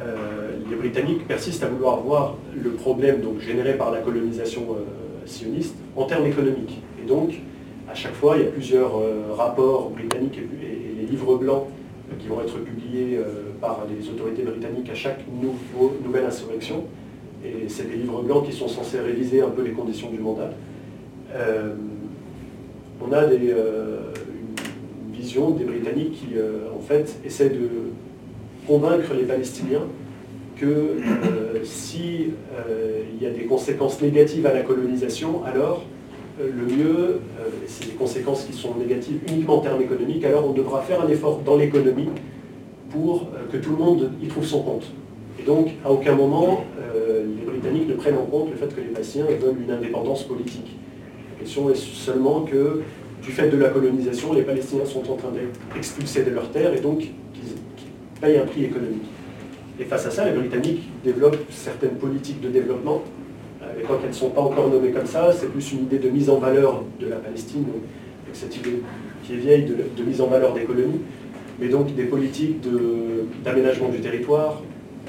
Euh, 0.00 0.58
les 0.68 0.76
Britanniques 0.76 1.26
persistent 1.26 1.62
à 1.62 1.68
vouloir 1.68 2.00
voir 2.00 2.36
le 2.54 2.70
problème 2.70 3.20
donc, 3.20 3.40
généré 3.40 3.74
par 3.74 3.90
la 3.90 4.00
colonisation 4.00 4.66
euh, 4.70 5.26
sioniste 5.26 5.74
en 5.96 6.04
termes 6.04 6.26
économiques. 6.26 6.82
Et 7.02 7.06
donc, 7.06 7.40
à 7.90 7.94
chaque 7.94 8.14
fois, 8.14 8.36
il 8.36 8.42
y 8.42 8.46
a 8.46 8.50
plusieurs 8.50 8.96
euh, 8.96 9.32
rapports 9.34 9.90
britanniques 9.90 10.38
et, 10.38 11.00
les 11.00 11.06
livres 11.06 11.36
blancs 11.36 11.64
qui 12.18 12.28
vont 12.28 12.40
être 12.40 12.58
publiés 12.58 13.18
par 13.60 13.84
les 13.88 14.08
autorités 14.08 14.42
britanniques 14.42 14.88
à 14.90 14.94
chaque 14.94 15.20
nouvelle 16.04 16.24
insurrection. 16.24 16.84
Et 17.44 17.68
c'est 17.68 17.88
des 17.88 17.96
livres 17.96 18.22
blancs 18.22 18.46
qui 18.46 18.52
sont 18.52 18.68
censés 18.68 18.98
réviser 18.98 19.42
un 19.42 19.50
peu 19.50 19.62
les 19.62 19.72
conditions 19.72 20.10
du 20.10 20.18
mandat. 20.18 20.50
On 23.00 23.12
a 23.12 23.26
des, 23.26 23.54
des 25.44 25.64
Britanniques 25.64 26.12
qui, 26.12 26.36
euh, 26.36 26.68
en 26.76 26.80
fait, 26.80 27.18
essaient 27.24 27.50
de 27.50 27.68
convaincre 28.66 29.12
les 29.14 29.24
Palestiniens 29.24 29.84
que 30.56 30.64
euh, 30.66 31.64
si 31.64 32.30
euh, 32.54 33.02
il 33.14 33.22
y 33.22 33.26
a 33.26 33.30
des 33.30 33.44
conséquences 33.44 34.00
négatives 34.00 34.46
à 34.46 34.54
la 34.54 34.62
colonisation, 34.62 35.44
alors 35.44 35.84
le 36.38 36.66
mieux, 36.66 37.20
c'est 37.66 37.86
des 37.86 37.92
conséquences 37.92 38.44
qui 38.44 38.52
sont 38.52 38.74
négatives 38.74 39.20
uniquement 39.26 39.56
en 39.56 39.60
termes 39.60 39.80
économiques, 39.80 40.22
alors 40.22 40.46
on 40.46 40.52
devra 40.52 40.82
faire 40.82 41.00
un 41.00 41.08
effort 41.08 41.40
dans 41.42 41.56
l'économie 41.56 42.10
pour 42.90 43.28
que 43.50 43.56
tout 43.56 43.70
le 43.70 43.76
monde 43.78 44.10
y 44.22 44.26
trouve 44.26 44.44
son 44.44 44.62
compte. 44.62 44.84
Et 45.40 45.44
donc, 45.44 45.68
à 45.82 45.90
aucun 45.90 46.14
moment, 46.14 46.64
les 46.94 47.46
Britanniques 47.46 47.88
ne 47.88 47.94
prennent 47.94 48.18
en 48.18 48.26
compte 48.26 48.50
le 48.50 48.56
fait 48.56 48.66
que 48.66 48.82
les 48.82 48.88
Palestiniens 48.88 49.24
veulent 49.40 49.62
une 49.66 49.70
indépendance 49.70 50.24
politique. 50.24 50.76
La 51.36 51.44
question 51.44 51.68
est 51.68 51.76
seulement 51.76 52.40
que 52.40 52.80
du 53.22 53.30
fait 53.30 53.50
de 53.50 53.58
la 53.58 53.68
colonisation, 53.68 54.32
les 54.32 54.42
Palestiniens 54.42 54.86
sont 54.86 55.10
en 55.10 55.16
train 55.16 55.30
d'être 55.30 55.58
expulsés 55.76 56.22
de 56.22 56.30
leurs 56.30 56.50
terres 56.50 56.72
et 56.72 56.80
donc 56.80 57.00
qu'ils 57.00 57.10
payent 58.20 58.38
un 58.38 58.46
prix 58.46 58.64
économique. 58.64 59.04
Et 59.78 59.84
face 59.84 60.06
à 60.06 60.10
ça, 60.10 60.24
les 60.24 60.32
Britanniques 60.32 60.88
développent 61.04 61.38
certaines 61.50 61.96
politiques 61.96 62.40
de 62.40 62.48
développement. 62.48 63.02
Et 63.78 63.82
quand 63.82 63.98
elles 64.02 64.10
ne 64.10 64.14
sont 64.14 64.30
pas 64.30 64.40
encore 64.40 64.70
nommées 64.70 64.90
comme 64.90 65.06
ça, 65.06 65.30
c'est 65.32 65.50
plus 65.50 65.72
une 65.72 65.80
idée 65.80 65.98
de 65.98 66.08
mise 66.08 66.30
en 66.30 66.38
valeur 66.38 66.82
de 66.98 67.08
la 67.08 67.16
Palestine, 67.16 67.64
avec 68.24 68.34
cette 68.34 68.56
idée 68.56 68.80
qui 69.22 69.34
est 69.34 69.36
vieille 69.36 69.64
de, 69.64 70.02
mise 70.02 70.20
en 70.22 70.28
valeur 70.28 70.54
des 70.54 70.62
colonies, 70.62 71.00
mais 71.58 71.68
donc 71.68 71.94
des 71.94 72.04
politiques 72.04 72.64
d'aménagement 73.44 73.90
du 73.90 74.00
territoire, 74.00 74.62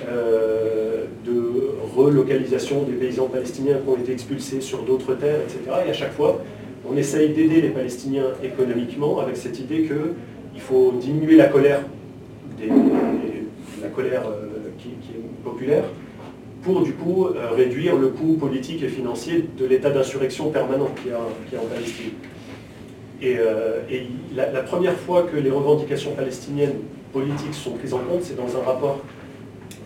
euh, 0.08 1.06
de 1.26 1.52
relocalisation 1.96 2.84
des 2.84 2.94
paysans 2.94 3.26
palestiniens 3.26 3.78
qui 3.84 3.90
ont 3.90 3.98
été 3.98 4.12
expulsés 4.12 4.62
sur 4.62 4.84
d'autres 4.84 5.16
terres, 5.16 5.40
etc. 5.42 5.60
Et 5.88 5.90
à 5.90 5.94
chaque 5.94 6.14
fois, 6.14 6.42
on 6.88 6.96
essaye 6.96 7.30
d'aider 7.30 7.62
les 7.62 7.70
Palestiniens 7.70 8.28
économiquement 8.44 9.20
avec 9.20 9.36
cette 9.38 9.60
idée 9.60 9.84
qu'il 9.84 10.62
faut 10.62 10.94
diminuer 11.02 11.36
la 11.36 11.48
colère, 11.48 11.82
la 13.82 13.90
colère 13.90 14.28
euh, 14.28 14.70
qui, 14.78 14.90
est 14.90 15.44
populaire, 15.44 15.86
pour 16.62 16.82
du 16.82 16.94
coup 16.94 17.26
euh, 17.26 17.52
réduire 17.56 17.96
le 17.96 18.10
coût 18.10 18.34
politique 18.34 18.84
et 18.84 18.90
financier 18.90 19.50
de 19.58 19.66
l'état 19.66 19.90
d'insurrection 19.90 20.52
permanent 20.52 20.92
qui 21.02 21.10
y, 21.10 21.12
a, 21.12 21.60
en 21.60 21.66
Palestine. 21.66 22.12
Et, 23.22 23.38
la, 24.36 24.62
première 24.62 24.96
fois 24.96 25.24
que 25.24 25.38
les 25.38 25.50
revendications 25.50 26.12
palestiniennes 26.12 26.76
politiques 27.12 27.56
sont 27.56 27.72
prises 27.72 27.96
en 27.96 28.00
compte, 28.00 28.22
c'est 28.22 28.38
dans 28.38 28.56
un 28.56 28.64
rapport 28.64 29.02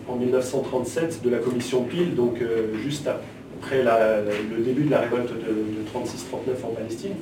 en 0.08 0.16
1937 0.16 1.22
de 1.24 1.30
la 1.30 1.38
commission 1.38 1.84
Peel, 1.84 2.14
donc 2.14 2.42
juste 2.82 3.08
après 3.62 3.82
le 3.82 4.62
début 4.64 4.84
de 4.84 4.90
la 4.90 5.00
révolte 5.00 5.30
de, 5.30 5.88
36-39 5.98 6.64
en 6.64 6.74
Palestine. 6.74 7.12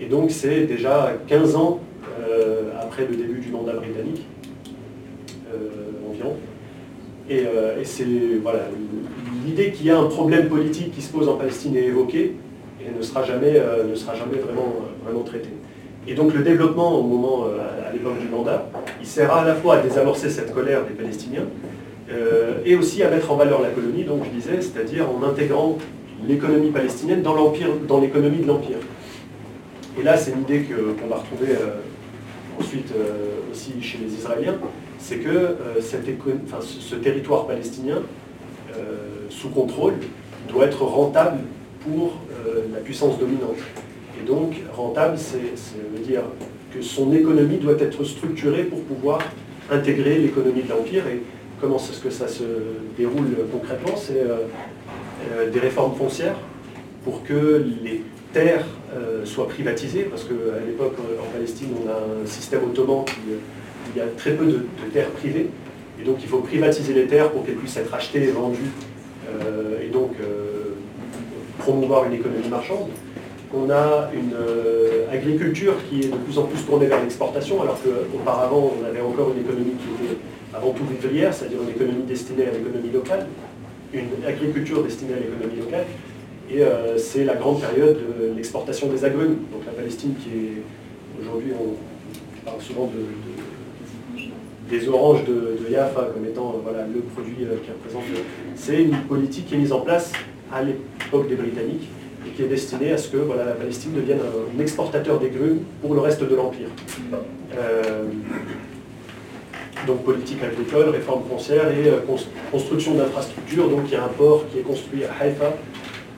Et 0.00 0.06
donc 0.06 0.30
c'est 0.30 0.64
déjà 0.64 1.12
15 1.28 1.56
ans 1.56 1.80
euh, 2.28 2.70
après 2.80 3.06
le 3.06 3.16
début 3.16 3.40
du 3.40 3.50
mandat 3.50 3.74
britannique, 3.74 4.26
euh, 5.52 6.10
environ. 6.10 6.36
Euh, 7.30 7.80
et, 7.80 7.84
c'est 7.84 8.06
voilà, 8.42 8.60
l'idée 9.46 9.70
qu'il 9.70 9.86
y 9.86 9.90
a 9.90 9.98
un 9.98 10.06
problème 10.06 10.48
politique 10.48 10.92
qui 10.92 11.02
se 11.02 11.12
pose 11.12 11.28
en 11.28 11.36
Palestine 11.36 11.76
est 11.76 11.84
évoquée 11.84 12.34
et 12.80 12.96
ne 12.96 13.02
sera 13.02 13.22
jamais, 13.22 13.60
ne 13.88 13.94
sera 13.94 14.14
jamais 14.14 14.38
vraiment, 14.38 14.74
vraiment 15.04 15.22
traité. 15.22 15.50
Et 16.08 16.14
donc 16.14 16.34
le 16.34 16.42
développement 16.42 16.98
au 16.98 17.02
moment, 17.02 17.44
à 17.44 17.92
l'époque 17.92 18.18
du 18.18 18.26
mandat, 18.26 18.68
il 19.00 19.06
sert 19.06 19.32
à 19.32 19.44
la 19.44 19.54
fois 19.54 19.76
à 19.76 19.82
désamorcer 19.82 20.30
cette 20.30 20.52
colère 20.52 20.84
des 20.86 20.94
Palestiniens, 20.94 21.44
euh, 22.12 22.54
et 22.64 22.74
aussi 22.74 23.02
à 23.02 23.10
mettre 23.10 23.30
en 23.30 23.36
valeur 23.36 23.62
la 23.62 23.68
colonie, 23.68 24.04
donc 24.04 24.24
je 24.24 24.30
disais, 24.30 24.60
c'est-à-dire 24.60 25.06
en 25.08 25.22
intégrant 25.22 25.78
l'économie 26.26 26.70
palestinienne 26.70 27.22
dans 27.22 28.00
l'économie 28.00 28.38
de 28.38 28.46
l'empire. 28.46 28.78
Et 29.98 30.02
là, 30.02 30.16
c'est 30.16 30.32
une 30.32 30.42
idée 30.42 30.62
qu'on 30.62 31.06
va 31.06 31.16
retrouver 31.16 31.52
euh, 31.52 31.78
ensuite 32.58 32.92
euh, 32.96 33.50
aussi 33.50 33.80
chez 33.80 33.98
les 33.98 34.12
Israéliens, 34.12 34.56
c'est 34.98 35.16
que 35.16 35.56
ce 35.80 36.94
territoire 36.96 37.46
palestinien 37.46 38.02
sous 39.30 39.48
contrôle 39.48 39.94
doit 40.46 40.66
être 40.66 40.82
rentable 40.82 41.38
pour 41.80 42.20
la 42.70 42.80
puissance 42.80 43.18
dominante. 43.18 43.56
Et 44.20 44.26
donc, 44.26 44.56
rentable, 44.74 45.16
c'est 45.16 45.38
veut 45.38 46.04
dire 46.06 46.20
que 46.74 46.82
son 46.82 47.14
économie 47.14 47.56
doit 47.56 47.80
être 47.80 48.04
structurée 48.04 48.64
pour 48.64 48.82
pouvoir 48.82 49.20
intégrer 49.70 50.18
l'économie 50.18 50.62
de 50.62 50.68
l'empire. 50.68 51.04
Comment 51.60 51.76
est-ce 51.76 52.00
que 52.00 52.10
ça 52.10 52.26
se 52.26 52.44
déroule 52.96 53.36
concrètement 53.52 53.96
C'est 53.96 54.20
euh, 54.20 54.46
euh, 55.32 55.50
des 55.50 55.60
réformes 55.60 55.94
foncières 55.94 56.36
pour 57.04 57.22
que 57.22 57.64
les 57.82 58.02
terres 58.32 58.64
euh, 58.94 59.24
soient 59.24 59.48
privatisées, 59.48 60.04
parce 60.04 60.24
qu'à 60.24 60.64
l'époque 60.66 60.96
en 61.20 61.32
Palestine 61.32 61.68
on 61.84 61.88
a 61.88 62.22
un 62.22 62.26
système 62.26 62.64
ottoman 62.64 63.04
qui 63.04 63.14
il 63.92 63.98
y 63.98 64.00
a 64.00 64.06
très 64.16 64.32
peu 64.32 64.46
de, 64.46 64.66
terres 64.92 65.10
privées, 65.10 65.50
et 66.00 66.04
donc 66.04 66.18
il 66.22 66.28
faut 66.28 66.38
privatiser 66.38 66.92
les 66.92 67.06
terres 67.06 67.30
pour 67.30 67.44
qu'elles 67.44 67.56
puissent 67.56 67.76
être 67.76 67.92
achetées 67.92 68.22
et 68.22 68.30
vendues, 68.30 68.70
et 69.84 69.88
donc 69.88 70.12
promouvoir 71.58 72.04
une 72.04 72.12
économie 72.12 72.48
marchande. 72.48 72.86
On 73.52 73.68
a 73.68 74.10
une 74.14 74.36
agriculture 75.12 75.74
qui 75.88 76.02
est 76.02 76.08
de 76.08 76.16
plus 76.18 76.38
en 76.38 76.44
plus 76.44 76.64
tournée 76.64 76.86
vers 76.86 77.02
l'exportation, 77.02 77.60
alors 77.62 77.80
qu'auparavant 77.82 78.74
on 78.80 78.86
avait 78.86 79.00
encore 79.00 79.32
une 79.34 79.40
économie 79.40 79.72
qui 79.72 80.04
était 80.04 80.16
avant 80.54 80.70
tout 80.70 80.84
vivrière, 80.84 81.32
c'est-à-dire 81.32 81.62
une 81.62 81.70
économie 81.70 82.02
destinée 82.06 82.46
à 82.46 82.50
l'économie 82.50 82.90
locale, 82.92 83.26
une 83.92 84.24
agriculture 84.26 84.82
destinée 84.82 85.14
à 85.14 85.18
l'économie 85.18 85.60
locale, 85.60 85.86
et 86.50 86.62
euh, 86.62 86.98
c'est 86.98 87.24
la 87.24 87.34
grande 87.36 87.60
période 87.60 87.96
de 87.96 88.34
l'exportation 88.36 88.88
des 88.88 89.04
agrumes. 89.04 89.36
Donc 89.52 89.64
la 89.66 89.72
Palestine 89.72 90.14
qui 90.20 90.30
est, 90.30 91.22
aujourd'hui, 91.22 91.52
on 91.54 92.44
parle 92.44 92.60
souvent 92.60 92.90
des 94.68 94.88
oranges 94.88 95.24
de, 95.24 95.58
de 95.64 95.70
Yafa 95.70 96.10
comme 96.14 96.24
étant 96.24 96.60
voilà, 96.62 96.86
le 96.86 97.00
produit 97.00 97.44
euh, 97.44 97.56
qui 97.64 97.70
représente. 97.70 98.02
C'est 98.56 98.82
une 98.82 98.96
politique 99.08 99.46
qui 99.46 99.54
est 99.54 99.58
mise 99.58 99.72
en 99.72 99.80
place 99.80 100.12
à 100.52 100.62
l'époque 100.62 101.28
des 101.28 101.36
Britanniques 101.36 101.88
et 102.26 102.30
qui 102.30 102.42
est 102.42 102.48
destiné 102.48 102.92
à 102.92 102.98
ce 102.98 103.08
que 103.08 103.16
voilà, 103.16 103.44
la 103.44 103.52
Palestine 103.52 103.92
devienne 103.94 104.18
un 104.20 104.60
exportateur 104.60 105.18
des 105.20 105.30
grumes 105.30 105.60
pour 105.80 105.94
le 105.94 106.00
reste 106.00 106.22
de 106.22 106.34
l'Empire. 106.34 106.68
Euh, 109.82 109.86
donc 109.86 110.04
politique 110.04 110.42
agricole, 110.42 110.90
réforme 110.90 111.22
foncière 111.28 111.68
et 111.68 111.88
euh, 111.88 111.98
construction 112.50 112.94
d'infrastructures. 112.94 113.68
Donc 113.68 113.80
il 113.86 113.92
y 113.92 113.96
a 113.96 114.04
un 114.04 114.08
port 114.08 114.44
qui 114.50 114.58
est 114.58 114.62
construit 114.62 115.04
à 115.04 115.22
Haïfa 115.22 115.54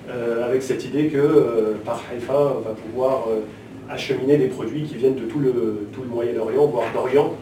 euh, 0.08 0.46
avec 0.46 0.62
cette 0.62 0.84
idée 0.84 1.06
que 1.06 1.74
par 1.84 2.02
Haïfa 2.10 2.34
on 2.34 2.60
va 2.60 2.74
pouvoir 2.74 3.28
acheminer 3.88 4.36
des 4.36 4.48
produits 4.48 4.82
qui 4.82 4.96
viennent 4.96 5.14
de 5.14 5.22
tout 5.24 5.40
le, 5.40 5.88
Moyen-Orient, 6.10 6.66
voire 6.66 6.86
d'Orient, 6.94 7.34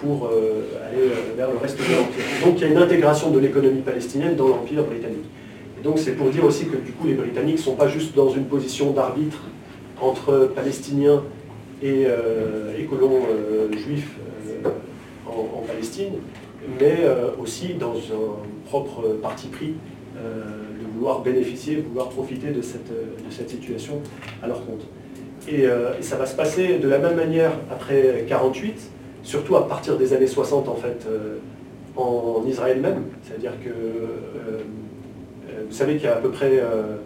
pour 0.00 0.28
aller 0.28 1.08
vers 1.36 1.50
le 1.50 1.58
reste 1.58 1.78
de 1.78 1.82
l'Empire. 1.82 2.24
Donc 2.44 2.54
il 2.56 2.62
y 2.62 2.64
a 2.64 2.68
une 2.68 2.78
intégration 2.78 3.30
de 3.30 3.38
l'économie 3.38 3.82
palestinienne 3.82 4.36
dans 4.36 4.48
l'Empire 4.48 4.84
britannique 4.84 5.24
donc 5.82 5.98
c'est 5.98 6.12
pour 6.12 6.30
dire 6.30 6.44
aussi 6.44 6.66
que 6.66 6.76
du 6.76 6.92
coup 6.92 7.06
les 7.06 7.14
Britanniques 7.14 7.56
ne 7.56 7.62
sont 7.62 7.76
pas 7.76 7.88
juste 7.88 8.14
dans 8.16 8.30
une 8.30 8.44
position 8.44 8.90
d'arbitre 8.90 9.38
entre 10.00 10.50
Palestiniens 10.54 11.22
et, 11.82 12.04
euh, 12.06 12.72
colons 12.88 13.20
euh, 13.30 13.70
juifs 13.72 14.16
euh, 15.28 15.58
en, 15.58 15.62
Palestine, 15.62 16.14
mais 16.80 16.98
aussi 17.40 17.74
dans 17.74 17.94
un 17.94 18.66
propre 18.66 19.02
parti 19.22 19.46
pris 19.46 19.74
de 20.16 20.94
vouloir 20.94 21.20
bénéficier, 21.20 21.76
vouloir 21.76 22.08
profiter 22.08 22.50
de 22.50 22.60
cette, 22.60 22.90
de 22.90 23.30
cette 23.30 23.48
situation 23.48 24.02
à 24.42 24.48
leur 24.48 24.66
compte. 24.66 24.82
Et, 25.48 25.66
ça 26.00 26.16
va 26.16 26.26
se 26.26 26.34
passer 26.34 26.78
de 26.78 26.88
la 26.88 26.98
même 26.98 27.14
manière 27.14 27.52
après 27.70 28.24
48, 28.28 28.90
surtout 29.22 29.56
à 29.56 29.68
partir 29.68 29.96
des 29.96 30.12
années 30.12 30.26
60 30.26 30.68
en 30.68 30.74
fait, 30.74 31.06
en, 31.96 32.44
Israël 32.46 32.80
même, 32.80 33.04
c'est-à-dire 33.22 33.52
que 33.64 33.70
vous 35.68 35.74
savez 35.74 35.96
qu'il 35.96 36.04
y 36.04 36.08
a 36.08 36.16
à 36.16 36.20
peu 36.20 36.30
près, 36.30 36.60
euh, 36.60 36.96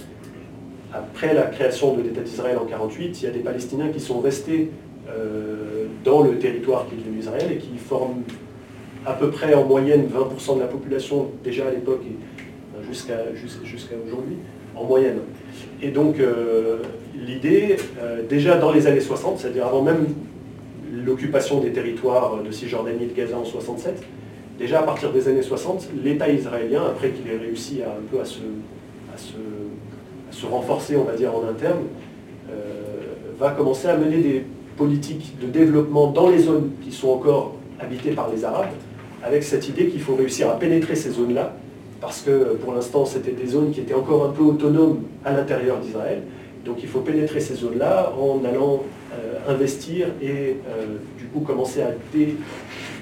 après 0.92 1.34
la 1.34 1.42
création 1.42 1.96
de 1.96 2.02
l'État 2.02 2.20
d'Israël 2.20 2.56
en 2.56 2.64
1948, 2.64 3.20
il 3.20 3.24
y 3.24 3.28
a 3.28 3.30
des 3.30 3.40
Palestiniens 3.40 3.88
qui 3.88 4.00
sont 4.00 4.20
restés 4.20 4.70
euh, 5.08 5.81
dans 6.04 6.22
le 6.22 6.38
territoire 6.38 6.86
qui 6.88 6.94
est 6.94 6.98
devenu 6.98 7.18
Israël 7.18 7.50
et 7.52 7.56
qui 7.56 7.76
forment 7.78 8.22
à 9.04 9.14
peu 9.14 9.30
près 9.30 9.54
en 9.54 9.64
moyenne 9.64 10.06
20% 10.06 10.56
de 10.56 10.60
la 10.60 10.66
population 10.66 11.30
déjà 11.42 11.66
à 11.66 11.70
l'époque 11.70 12.02
et 12.06 12.14
euh, 12.78 12.84
jusqu'à 12.84 13.94
aujourd'hui, 14.06 14.36
en 14.76 14.84
moyenne. 14.84 15.18
Et 15.82 15.90
donc 15.90 16.16
l'idée, 17.14 17.76
déjà 18.28 18.56
dans 18.56 18.72
les 18.72 18.86
années 18.86 19.00
60, 19.00 19.38
c'est-à-dire 19.38 19.66
avant 19.66 19.82
même 19.82 20.06
l'occupation 20.92 21.60
des 21.60 21.72
territoires 21.72 22.42
de 22.42 22.50
Cisjordanie 22.50 23.04
et 23.04 23.06
de 23.06 23.14
Gaza 23.14 23.36
en 23.36 23.44
67, 23.44 24.02
déjà 24.58 24.80
à 24.80 24.82
partir 24.82 25.12
des 25.12 25.28
années 25.28 25.42
60, 25.42 25.88
l'État 26.04 26.28
israélien, 26.28 26.84
après 26.86 27.10
qu'il 27.10 27.30
ait 27.30 27.38
réussi 27.38 27.82
à, 27.82 27.88
un 27.88 28.02
peu 28.10 28.20
à 28.20 28.24
se, 28.24 28.40
se, 30.30 30.46
renforcer, 30.46 30.96
on 30.96 31.04
va 31.04 31.14
dire, 31.14 31.34
en 31.34 31.48
interne, 31.48 31.80
euh, 32.50 32.54
va 33.38 33.50
commencer 33.50 33.88
à 33.88 33.96
mener 33.96 34.18
des 34.18 34.44
politiques 34.76 35.38
de 35.40 35.46
développement 35.46 36.10
dans 36.10 36.30
les 36.30 36.38
zones 36.38 36.70
qui 36.82 36.92
sont 36.92 37.10
encore 37.10 37.56
habitées 37.80 38.12
par 38.12 38.30
les 38.30 38.44
Arabes, 38.44 38.72
avec 39.22 39.42
cette 39.42 39.68
idée 39.68 39.86
qu'il 39.86 40.00
faut 40.00 40.14
réussir 40.14 40.50
à 40.50 40.58
pénétrer 40.58 40.94
ces 40.94 41.10
zones-là, 41.10 41.54
parce 42.00 42.22
que 42.22 42.54
pour 42.56 42.74
l'instant 42.74 43.04
c'était 43.04 43.32
des 43.32 43.46
zones 43.46 43.70
qui 43.70 43.80
étaient 43.80 43.94
encore 43.94 44.24
un 44.24 44.30
peu 44.30 44.42
autonomes 44.42 45.02
à 45.24 45.32
l'intérieur 45.32 45.78
d'Israël. 45.78 46.22
Donc 46.64 46.78
il 46.82 46.88
faut 46.88 47.00
pénétrer 47.00 47.40
ces 47.40 47.54
zones-là 47.54 48.12
en 48.18 48.44
allant 48.44 48.84
euh, 49.12 49.52
investir 49.52 50.08
et 50.22 50.56
euh, 50.68 50.96
du 51.18 51.24
coup 51.26 51.40
commencer 51.40 51.82
à 51.82 51.90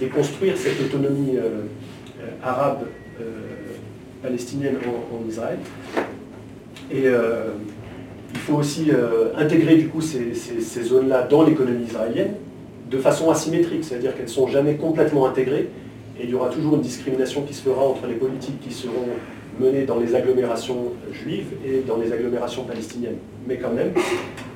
déconstruire 0.01 0.57
cette 0.57 0.81
autonomie 0.81 1.37
euh, 1.37 1.63
arabe 2.43 2.85
palestinienne 4.23 4.77
en, 4.87 5.29
Israël. 5.29 5.59
Et 6.91 7.05
il 8.35 8.41
faut 8.41 8.55
aussi 8.55 8.91
intégrer 9.37 9.77
du 9.77 9.89
coup 9.89 10.01
ces, 10.01 10.35
ces 10.35 10.83
zones-là 10.83 11.23
dans 11.23 11.43
l'économie 11.43 11.85
israélienne 11.85 12.35
de 12.91 12.99
façon 12.99 13.31
asymétrique, 13.31 13.85
c'est-à-dire 13.85 14.15
qu'elles 14.15 14.25
ne 14.25 14.31
sont 14.31 14.49
jamais 14.49 14.75
complètement 14.75 15.27
intégrées 15.27 15.69
et 16.21 16.25
il 16.25 16.31
y 16.31 16.35
aura 16.35 16.49
toujours 16.49 16.75
une 16.75 16.83
discrimination 16.83 17.43
qui 17.43 17.55
se 17.55 17.63
fera 17.63 17.83
entre 17.83 18.07
les 18.07 18.15
politiques 18.15 18.61
qui 18.61 18.73
seront 18.73 19.09
menées 19.59 19.85
dans 19.85 19.99
les 19.99 20.15
agglomérations 20.15 20.93
juives 21.13 21.47
et 21.65 21.83
dans 21.87 21.97
les 21.97 22.13
agglomérations 22.13 22.65
palestiniennes. 22.65 23.17
Mais 23.47 23.57
quand 23.57 23.73
même, 23.73 23.93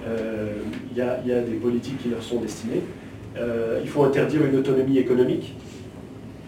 euh, 0.06 0.52
il 0.92 0.98
y, 0.98 1.00
a 1.32 1.40
des 1.40 1.54
politiques 1.54 2.02
qui 2.02 2.08
leur 2.08 2.22
sont 2.22 2.40
destinées. 2.40 2.82
Euh, 3.38 3.80
il 3.82 3.88
faut 3.88 4.04
interdire 4.04 4.44
une 4.44 4.56
autonomie 4.56 4.98
économique, 4.98 5.54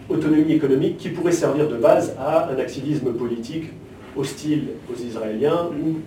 autonomie 0.09 0.53
économique 0.53 0.97
qui 0.97 1.09
pourrait 1.09 1.31
servir 1.31 1.67
de 1.67 1.77
base 1.77 2.15
à 2.19 2.49
un 2.51 2.59
activisme 2.59 3.11
politique 3.13 3.71
hostile 4.15 4.69
aux 4.91 4.99
Israéliens, 4.99 5.69
ou 5.83 5.97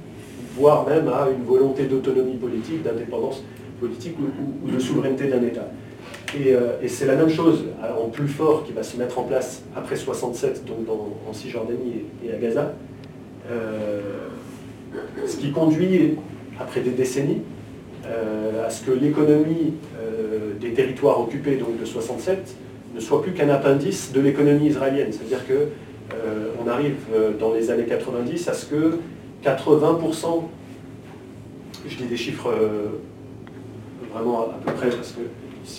voire 0.57 0.89
même 0.89 1.09
à 1.09 1.29
une 1.31 1.45
volonté 1.45 1.85
d'autonomie 1.85 2.37
politique, 2.37 2.83
d'indépendance 2.83 3.43
politique 3.81 4.17
ou 4.19 4.71
de 4.71 4.79
souveraineté 4.79 5.29
d'un 5.29 5.43
État. 5.43 5.69
Euh, 6.39 6.77
et, 6.83 6.89
c'est 6.89 7.07
la 7.07 7.17
même 7.17 7.29
chose 7.29 7.65
en 7.83 8.09
plus 8.09 8.29
fort 8.29 8.65
qui 8.65 8.73
va 8.73 8.83
se 8.83 8.97
mettre 8.97 9.19
en 9.19 9.25
place 9.25 9.63
après 9.77 9.97
67, 9.97 10.65
donc 10.65 10.87
en 11.29 11.33
Cisjordanie 11.33 12.05
et, 12.25 12.33
à 12.33 12.37
Gaza. 12.37 12.75
Euh, 13.51 14.01
ce 15.27 15.37
qui 15.37 15.51
conduit, 15.51 16.17
après 16.59 16.81
des 16.81 16.91
décennies, 16.91 17.43
euh, 18.07 18.67
à 18.67 18.71
ce 18.71 18.85
que 18.85 18.93
l'économie 18.93 19.75
des 20.61 20.73
territoires 20.73 21.21
occupés 21.21 21.57
donc 21.57 21.81
de 21.81 21.85
67 21.85 22.55
ne 22.95 23.01
soit 23.01 23.23
plus 23.23 23.33
qu'un 23.33 23.49
appendice 23.49 24.13
de 24.13 24.21
l'économie 24.21 24.67
israélienne. 24.67 25.11
C'est-à-dire 25.11 25.41
qu'on 25.47 26.69
arrive 26.69 26.97
dans 27.39 27.55
les 27.55 27.71
années 27.71 27.85
90 27.85 28.49
à 28.49 28.53
ce 28.53 28.67
que 28.67 28.99
80%, 29.45 30.43
je 31.89 31.97
dis 31.97 32.05
des 32.05 32.17
chiffres 32.17 32.53
vraiment 34.13 34.43
à 34.43 34.59
peu 34.65 34.73
près 34.73 34.91
parce 34.91 35.13
que 35.13 35.21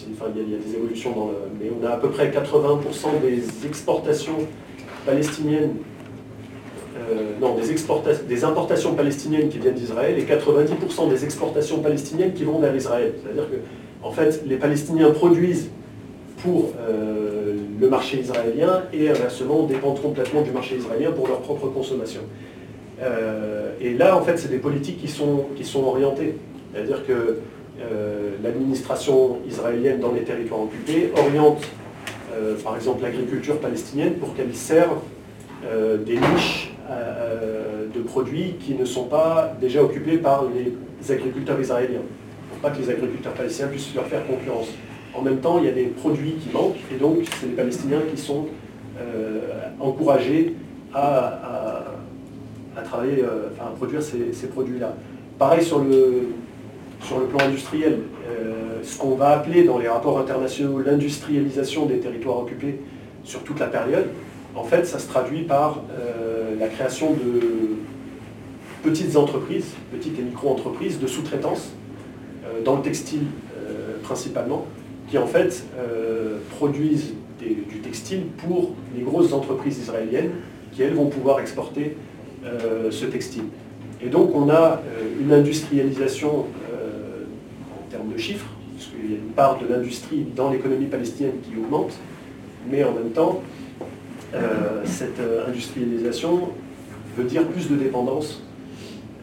il, 0.08 0.52
y 0.52 0.56
a, 0.56 0.58
des 0.58 0.76
évolutions 0.76 1.12
dans 1.12 1.32
mais 1.60 1.70
on 1.70 1.86
a 1.86 1.92
à 1.92 1.98
peu 1.98 2.10
près 2.10 2.30
80% 2.30 3.22
des 3.22 3.68
exportations 3.68 4.48
palestiniennes, 5.06 5.76
euh, 6.98 7.32
non, 7.42 7.56
des, 7.56 8.28
des 8.28 8.44
importations 8.44 8.94
palestiniennes 8.94 9.50
qui 9.50 9.58
viennent 9.58 9.76
d'Israël 9.76 10.18
et 10.20 10.24
90% 10.24 11.10
des 11.10 11.24
exportations 11.24 11.80
palestiniennes 11.80 12.34
qui 12.34 12.44
vont 12.44 12.60
vers 12.60 12.76
Israël. 12.76 13.14
C'est-à-dire 13.22 13.50
que, 13.50 13.58
en 14.04 14.12
fait, 14.12 14.44
les 14.46 14.58
Palestiniens 14.58 15.12
produisent 15.12 15.70
pour 16.44 16.74
euh, 16.80 17.56
le 17.80 17.90
marché 17.90 18.20
israélien 18.20 18.84
et 18.94 19.10
inversement 19.10 19.64
dépendent 19.64 20.02
complètement 20.02 20.42
du 20.42 20.52
marché 20.52 20.76
israélien 20.76 21.12
pour 21.12 21.28
leur 21.28 21.42
propre 21.42 21.68
consommation. 21.68 22.22
Euh, 23.02 23.72
et 23.80 23.94
là, 23.94 24.16
en 24.16 24.22
fait, 24.22 24.38
c'est 24.38 24.50
des 24.50 24.58
politiques 24.58 25.00
qui 25.00 25.08
sont, 25.08 25.46
qui 25.56 25.66
sont 25.66 25.84
orientées. 25.84 26.36
C'est-à-dire 26.74 27.06
que 27.06 27.40
euh, 27.82 28.32
l'administration 28.44 29.40
israélienne 29.48 30.00
dans 30.00 30.12
les 30.12 30.22
territoires 30.22 30.62
occupés 30.62 31.12
oriente 31.18 31.64
euh, 32.34 32.56
par 32.64 32.76
exemple 32.76 33.02
l'agriculture 33.02 33.60
palestinienne 33.60 34.14
pour 34.14 34.36
qu'elle 34.36 34.54
serve 34.54 35.00
des 36.06 36.16
niches 36.16 36.74
de 37.94 38.00
produits 38.02 38.56
qui 38.60 38.74
ne 38.74 38.84
sont 38.84 39.04
pas 39.04 39.56
déjà 39.62 39.84
occupés 39.84 40.18
par 40.18 40.46
les 40.46 41.14
agriculteurs 41.14 41.60
israéliens, 41.62 42.02
pour 42.50 42.58
pas 42.58 42.76
que 42.76 42.82
les 42.82 42.90
agriculteurs 42.90 43.34
palestiniens 43.34 43.68
puissent 43.68 43.94
leur 43.94 44.08
faire 44.08 44.26
concurrence. 44.26 44.70
En 45.14 45.22
même 45.22 45.38
temps, 45.38 45.60
il 45.60 45.66
y 45.66 45.70
a 45.70 45.72
des 45.72 45.86
produits 45.86 46.34
qui 46.42 46.52
manquent, 46.52 46.80
et 46.92 46.98
donc 46.98 47.18
c'est 47.40 47.46
les 47.46 47.54
Palestiniens 47.54 48.02
qui 48.12 48.20
sont 48.20 48.48
encouragés 49.80 50.56
à, 50.96 51.71
travailler, 52.82 53.24
à 53.60 53.66
produire 53.76 54.02
ces 54.02 54.48
produits-là. 54.48 54.96
Pareil 55.38 55.64
sur 55.64 55.80
le, 55.80 56.28
sur 57.04 57.20
le 57.20 57.26
plan 57.26 57.40
industriel. 57.46 58.00
Euh, 58.30 58.80
ce 58.84 58.98
qu'on 58.98 59.16
va 59.16 59.30
appeler 59.30 59.64
dans 59.64 59.78
les 59.78 59.88
rapports 59.88 60.20
internationaux 60.20 60.80
l'industrialisation 60.80 61.86
des 61.86 62.00
territoires 62.00 62.40
occupés 62.40 62.80
sur 63.24 63.44
toute 63.44 63.60
la 63.60 63.68
période, 63.68 64.08
en 64.56 64.64
fait, 64.64 64.86
ça 64.86 65.00
se 65.00 65.08
traduit 65.08 65.44
par 65.44 65.84
euh, 65.92 66.56
la 66.60 66.68
création 66.68 67.14
de 67.14 67.78
petites 68.84 69.16
entreprises, 69.16 69.74
petites 69.92 70.20
et 70.20 70.24
micro-entreprises 70.24 71.00
de 71.00 71.08
sous-traitance, 71.08 71.72
euh, 72.46 72.64
dans 72.64 72.76
le 72.78 72.82
textile 72.82 73.24
principalement, 74.04 74.66
qui 75.08 75.18
en 75.18 75.28
fait 75.28 75.64
produisent 76.58 77.14
du 77.40 77.80
textile 77.80 78.24
pour 78.46 78.72
les 78.96 79.04
grosses 79.04 79.32
entreprises 79.32 79.78
israéliennes 79.78 80.32
qui, 80.74 80.82
elles, 80.82 80.96
vont 80.96 81.06
pouvoir 81.06 81.40
exporter 81.40 81.96
ce 82.90 83.06
textile. 83.06 83.44
Et 84.04 84.10
donc 84.10 84.36
on 84.36 84.50
a 84.50 84.82
une 85.20 85.32
industrialisation 85.32 86.48
de 88.12 88.18
chiffres, 88.18 88.48
puisqu'il 88.76 89.12
y 89.12 89.14
a 89.16 89.18
une 89.18 89.34
part 89.34 89.60
de 89.60 89.68
l'industrie 89.68 90.26
dans 90.36 90.50
l'économie 90.50 90.86
palestinienne 90.86 91.36
qui 91.44 91.58
augmente, 91.58 91.94
mais 92.70 92.84
en 92.84 92.94
même 92.94 93.12
temps, 93.12 93.42
euh, 94.34 94.82
cette 94.86 95.20
euh, 95.20 95.48
industrialisation 95.48 96.50
veut 97.18 97.26
dire 97.26 97.46
plus 97.48 97.70
de 97.70 97.76
dépendance 97.76 98.44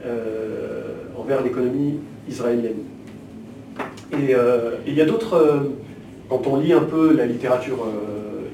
euh, 0.04 0.83
envers 1.16 1.42
l'économie 1.42 2.00
israélienne. 2.28 2.85
Et 4.12 4.35
il 4.87 4.94
y 4.94 5.00
a 5.02 5.04
d'autres, 5.04 5.68
quand 6.31 6.46
on 6.46 6.59
lit 6.59 6.72
un 6.72 6.83
peu 6.83 7.14
la 7.14 7.26
littérature 7.26 7.87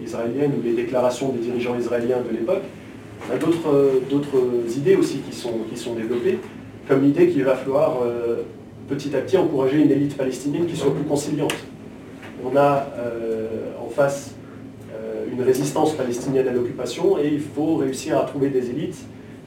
israélienne 0.04 0.52
ou 0.58 0.62
les 0.62 0.72
déclarations 0.72 1.28
des 1.30 1.38
dirigeants 1.38 1.78
israéliens 1.78 2.18
de 2.28 2.36
l'époque, 2.36 2.62
On 3.28 3.34
a 3.34 3.38
d'autres 3.38 4.76
idées 4.76 4.96
aussi 4.96 5.18
qui 5.18 5.34
sont, 5.34 5.60
qui 5.70 5.76
sont 5.78 5.94
développées, 5.94 6.38
comme 6.88 7.02
l'idée 7.02 7.28
qu'il 7.28 7.44
va 7.44 7.54
falloir 7.56 7.98
petit 8.88 9.16
à 9.16 9.20
petit 9.20 9.38
encourager 9.38 9.78
une 9.78 9.90
élite 9.90 10.16
palestinienne 10.16 10.66
qui 10.66 10.76
soit 10.76 10.94
plus 10.94 11.04
conciliante. 11.04 11.54
On 12.44 12.54
a 12.56 12.86
en 13.82 13.88
face 13.88 14.34
une 15.32 15.42
résistance 15.42 15.94
palestinienne 15.94 16.48
à 16.48 16.52
l'occupation 16.52 17.18
et 17.18 17.28
il 17.28 17.40
faut 17.40 17.76
réussir 17.76 18.18
à 18.18 18.24
trouver 18.24 18.50
des 18.50 18.70
élites 18.70 18.98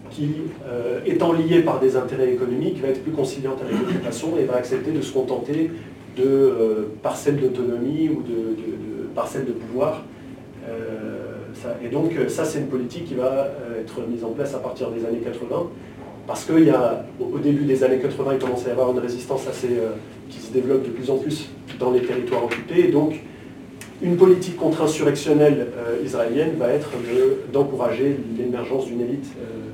qui, 0.10 0.30
euh, 0.68 1.00
étant 1.06 1.34
liées 1.34 1.62
par 1.62 1.80
des 1.80 1.96
intérêts 1.96 2.32
économiques, 2.32 2.82
va 2.82 2.90
être 2.90 3.04
plus 3.04 3.12
conciliante 3.12 3.62
avec 3.62 3.80
l'occupation 3.80 4.38
et 4.40 4.46
va 4.46 4.56
accepter 4.56 4.92
de 4.92 5.02
se 5.02 5.14
contenter 5.14 5.72
de 6.16 6.24
euh, 6.24 6.88
parcelles 7.04 7.38
d'autonomie 7.40 8.10
ou 8.10 8.24
de, 8.24 9.08
parcelles 9.14 9.46
de 9.46 9.52
pouvoir. 9.52 10.04
Euh, 11.68 11.86
et 11.86 11.90
donc 11.90 12.14
ça, 12.30 12.46
c'est 12.46 12.60
une 12.60 12.68
politique 12.68 13.06
qui 13.06 13.16
va 13.16 13.50
être 13.80 14.02
mise 14.08 14.24
en 14.24 14.30
place 14.30 14.54
à 14.56 14.60
partir 14.60 14.90
des 14.92 15.06
années 15.06 15.22
80, 15.24 15.70
parce 16.26 16.46
qu'il 16.46 16.74
début 17.44 17.66
des 17.66 17.84
années 17.84 18.00
80, 18.00 18.32
il 18.34 18.40
commence 18.40 18.66
à 18.66 18.70
y 18.70 18.72
avoir 18.72 18.92
une 18.92 19.00
résistance 19.00 19.48
assez, 19.48 19.70
qui 20.30 20.40
se 20.40 20.52
développe 20.52 20.84
de 20.84 20.90
plus 20.90 21.10
en 21.10 21.18
plus 21.18 21.50
dans 21.80 21.92
les 21.92 22.02
territoires 22.02 22.44
occupés, 22.44 22.88
et 22.88 22.92
donc 22.92 23.22
une 24.02 24.16
politique 24.16 24.58
contre-insurrectionnelle 24.58 25.68
euh, 25.78 26.06
israélienne 26.06 26.52
va 26.58 26.70
être 26.70 26.90
d'encourager 27.52 28.18
l'émergence 28.38 28.86
d'une 28.86 29.02
élite 29.02 29.26
euh, 29.40 29.70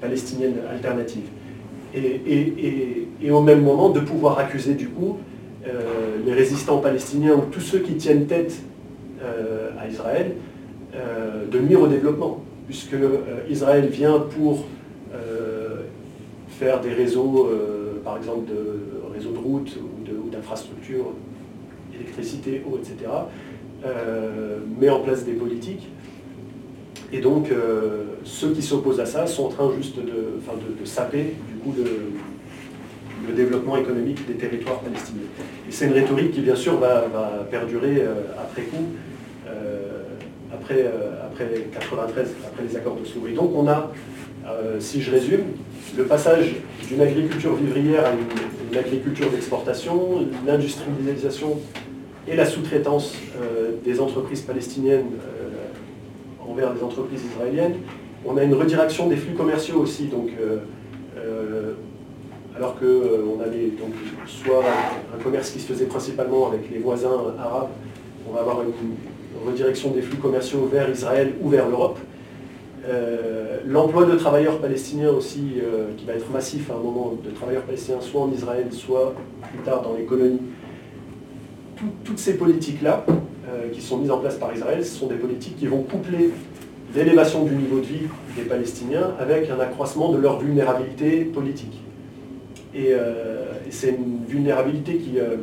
palestinienne 0.00 0.54
alternative. 0.70 1.24
Et, 1.94 3.30
au 3.30 3.40
même 3.40 3.62
moment, 3.62 3.90
de 3.90 4.00
pouvoir 4.00 4.38
accuser 4.38 4.74
du 4.74 4.88
coup 4.88 5.18
euh, 5.66 5.70
les 6.24 6.32
résistants 6.32 6.78
palestiniens 6.78 7.34
ou 7.34 7.42
tous 7.50 7.60
ceux 7.60 7.80
qui 7.80 7.94
tiennent 7.94 8.26
tête 8.26 8.54
à 9.80 9.88
Israël 9.88 10.32
de 10.92 11.58
nuire 11.58 11.82
au 11.82 11.86
développement, 11.86 12.42
puisque 12.66 12.96
Israël 13.48 13.86
vient 13.88 14.18
pour 14.18 14.64
faire 16.48 16.80
des 16.80 16.92
réseaux, 16.92 17.50
par 18.04 18.16
exemple 18.16 18.48
de 18.48 19.12
réseaux 19.14 19.32
de 19.32 19.38
routes 19.38 19.76
ou 19.76 20.30
d'infrastructures, 20.30 21.12
électricité, 21.94 22.62
eau, 22.66 22.78
etc., 22.78 23.10
euh, 23.84 24.58
met 24.80 24.90
en 24.90 25.00
place 25.00 25.24
des 25.24 25.32
politiques. 25.32 25.88
Et 27.12 27.20
donc, 27.20 27.50
euh, 27.50 28.04
ceux 28.24 28.50
qui 28.50 28.60
s'opposent 28.60 29.00
à 29.00 29.06
ça 29.06 29.26
sont 29.26 29.44
en 29.44 29.48
train 29.48 29.70
juste 29.76 29.96
de, 29.96 30.02
de, 30.02 30.84
saper 30.84 31.34
du 31.48 31.58
coup 31.62 31.74
le, 31.76 33.34
développement 33.34 33.76
économique 33.76 34.26
des 34.26 34.34
territoires 34.34 34.80
palestiniens. 34.80 35.20
Et 35.68 35.70
c'est 35.70 35.86
une 35.86 35.92
rhétorique 35.92 36.32
qui, 36.32 36.40
bien 36.40 36.56
sûr, 36.56 36.78
va, 36.78 37.04
perdurer 37.50 38.00
euh, 38.00 38.14
après 38.38 38.62
coup, 38.62 38.84
après, 40.52 40.86
après 41.24 41.66
93, 41.72 42.34
après 42.46 42.62
les 42.64 42.76
accords 42.76 42.96
d'Oslo. 42.96 43.26
Et 43.28 43.32
donc, 43.32 43.52
on 43.54 43.68
a, 43.68 43.90
si 44.78 45.02
je 45.02 45.10
résume, 45.10 45.42
le 45.96 46.04
passage 46.04 46.56
d'une 46.88 47.00
agriculture 47.00 47.54
vivrière 47.54 48.06
à 48.06 48.10
une 48.12 48.78
agriculture 48.78 49.30
d'exportation, 49.30 50.26
l'industrialisation 50.46 51.58
et 52.26 52.36
la 52.36 52.44
sous-traitance 52.44 53.14
euh, 53.40 53.72
des 53.84 54.00
entreprises 54.00 54.42
palestiniennes 54.42 55.06
euh, 55.22 56.50
envers 56.50 56.74
les 56.74 56.82
entreprises 56.82 57.22
israéliennes. 57.24 57.76
On 58.26 58.36
a 58.36 58.42
une 58.42 58.54
redirection 58.54 59.08
des 59.08 59.16
flux 59.16 59.34
commerciaux 59.34 59.78
aussi, 59.80 60.06
donc, 60.06 60.30
euh, 60.40 61.74
alors 62.56 62.78
qu'on 62.78 63.40
avait 63.40 63.68
donc, 63.78 63.94
soit 64.26 64.64
un 65.14 65.22
commerce 65.22 65.50
qui 65.50 65.60
se 65.60 65.72
faisait 65.72 65.86
principalement 65.86 66.48
avec 66.48 66.70
les 66.70 66.78
voisins 66.78 67.34
arabes, 67.38 67.68
on 68.28 68.32
va 68.32 68.40
avoir 68.40 68.62
une 68.62 68.72
redirection 69.46 69.90
des 69.90 70.02
flux 70.02 70.18
commerciaux 70.18 70.68
vers 70.70 70.90
Israël 70.90 71.32
ou 71.42 71.48
vers 71.48 71.68
l'Europe. 71.68 71.98
L'emploi 73.66 74.06
de 74.06 74.16
travailleurs 74.16 74.58
palestiniens 74.58 75.10
aussi, 75.10 75.42
qui 75.98 76.06
va 76.06 76.14
être 76.14 76.30
massif 76.30 76.70
à 76.70 76.74
un 76.74 76.78
moment, 76.78 77.14
de 77.22 77.30
travailleurs 77.30 77.64
palestiniens 77.64 78.00
soit 78.00 78.22
en 78.22 78.32
Israël, 78.32 78.66
soit 78.70 79.14
plus 79.50 79.58
tard 79.58 79.82
dans 79.82 79.94
les 79.94 80.04
colonies, 80.04 80.40
toutes 82.04 82.18
ces 82.18 82.38
politiques-là, 82.38 83.04
euh, 83.48 83.70
qui 83.72 83.80
sont 83.80 83.96
mises 83.96 84.10
en 84.10 84.18
place 84.18 84.34
par 84.34 84.52
Israël, 84.54 84.84
ce 84.84 84.94
sont 84.94 85.06
des 85.06 85.14
politiques 85.14 85.56
qui 85.56 85.66
vont 85.66 85.82
coupler 85.82 86.30
l'élévation 86.94 87.44
du 87.44 87.54
niveau 87.54 87.78
de 87.78 87.86
vie 87.86 88.06
des 88.36 88.42
Palestiniens 88.42 89.14
avec 89.18 89.48
un 89.48 89.58
accroissement 89.58 90.12
de 90.12 90.18
leur 90.18 90.38
vulnérabilité 90.38 91.24
politique. 91.24 91.80
Et, 92.74 92.88
euh, 92.90 93.44
c'est 93.70 93.90
une 93.90 94.24
vulnérabilité 94.26 95.00
euh, 95.16 95.36
qui, 95.36 95.38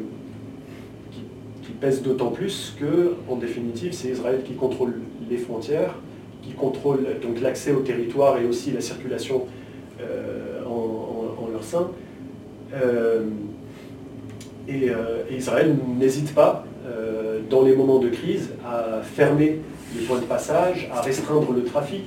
qui, 1.65 1.71
pèse 1.71 2.01
d'autant 2.01 2.29
plus 2.29 2.75
que, 2.79 3.15
en 3.29 3.35
définitive, 3.35 3.93
c'est 3.93 4.09
Israël 4.09 4.41
qui 4.45 4.53
contrôle 4.53 4.95
les 5.29 5.37
frontières, 5.37 5.95
qui 6.41 6.51
contrôle 6.51 7.05
donc 7.21 7.41
l'accès 7.41 7.71
au 7.71 7.81
territoire 7.81 8.37
et 8.39 8.45
aussi 8.45 8.71
la 8.71 8.81
circulation 8.81 9.45
en, 10.67 11.47
leur 11.51 11.63
sein. 11.63 11.89
Euh, 12.73 13.23
et, 14.67 14.91
Israël 15.35 15.75
n'hésite 15.97 16.33
pas, 16.33 16.65
euh, 16.87 17.39
dans 17.49 17.63
les 17.63 17.75
moments 17.75 17.99
de 17.99 18.09
crise, 18.09 18.51
à 18.65 19.01
fermer 19.01 19.59
les 19.97 20.05
points 20.05 20.19
de 20.19 20.25
passage, 20.25 20.89
à 20.93 21.01
restreindre 21.01 21.51
le 21.51 21.63
trafic 21.63 22.03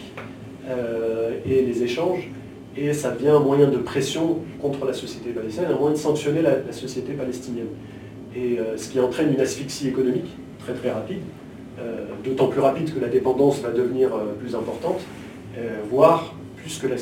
euh, 0.69 1.33
et 1.47 1.63
les 1.63 1.83
échanges. 1.83 2.31
Et 2.77 2.93
ça 2.93 3.11
devient 3.11 3.31
un 3.31 3.41
moyen 3.41 3.69
de 3.69 3.79
pression 3.79 4.39
contre 4.61 4.85
la 4.87 4.93
société 4.93 5.31
palestinienne, 5.31 5.73
un 5.73 5.79
moyen 5.79 5.95
de 5.95 5.99
sanctionner 5.99 6.43
la, 6.43 6.73
société 6.73 7.13
palestinienne. 7.13 7.67
Et 8.37 8.59
ce 8.77 8.89
qui 8.89 9.01
entraîne 9.01 9.33
une 9.33 9.41
asphyxie 9.41 9.89
économique 9.89 10.37
très 10.59 10.75
très 10.75 10.91
rapide, 10.91 11.23
d'autant 12.25 12.49
plus 12.49 12.61
rapide 12.61 12.95
que 12.95 13.01
la 13.01 13.09
dépendance 13.09 13.61
va 13.61 13.71
devenir 13.71 14.11
plus 14.39 14.55
importante, 14.55 15.01
voire 15.91 16.35
plus 16.57 16.79
qu'une 16.79 16.93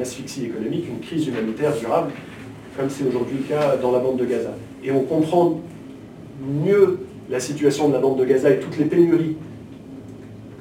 asphyxie 0.00 0.44
économique, 0.44 0.86
une 0.88 1.00
crise 1.00 1.26
humanitaire 1.28 1.76
durable 1.76 2.12
comme 2.76 2.88
c'est 2.88 3.04
aujourd'hui 3.04 3.36
le 3.38 3.44
cas 3.44 3.76
dans 3.76 3.92
la 3.92 3.98
bande 3.98 4.16
de 4.16 4.24
Gaza. 4.24 4.54
Et 4.82 4.90
on 4.90 5.02
comprend 5.02 5.60
mieux 6.64 7.00
la 7.30 7.38
situation 7.38 7.88
de 7.88 7.92
la 7.92 8.00
bande 8.00 8.18
de 8.18 8.24
Gaza 8.24 8.50
et 8.50 8.60
toutes 8.60 8.78
les 8.78 8.86
pénuries 8.86 9.36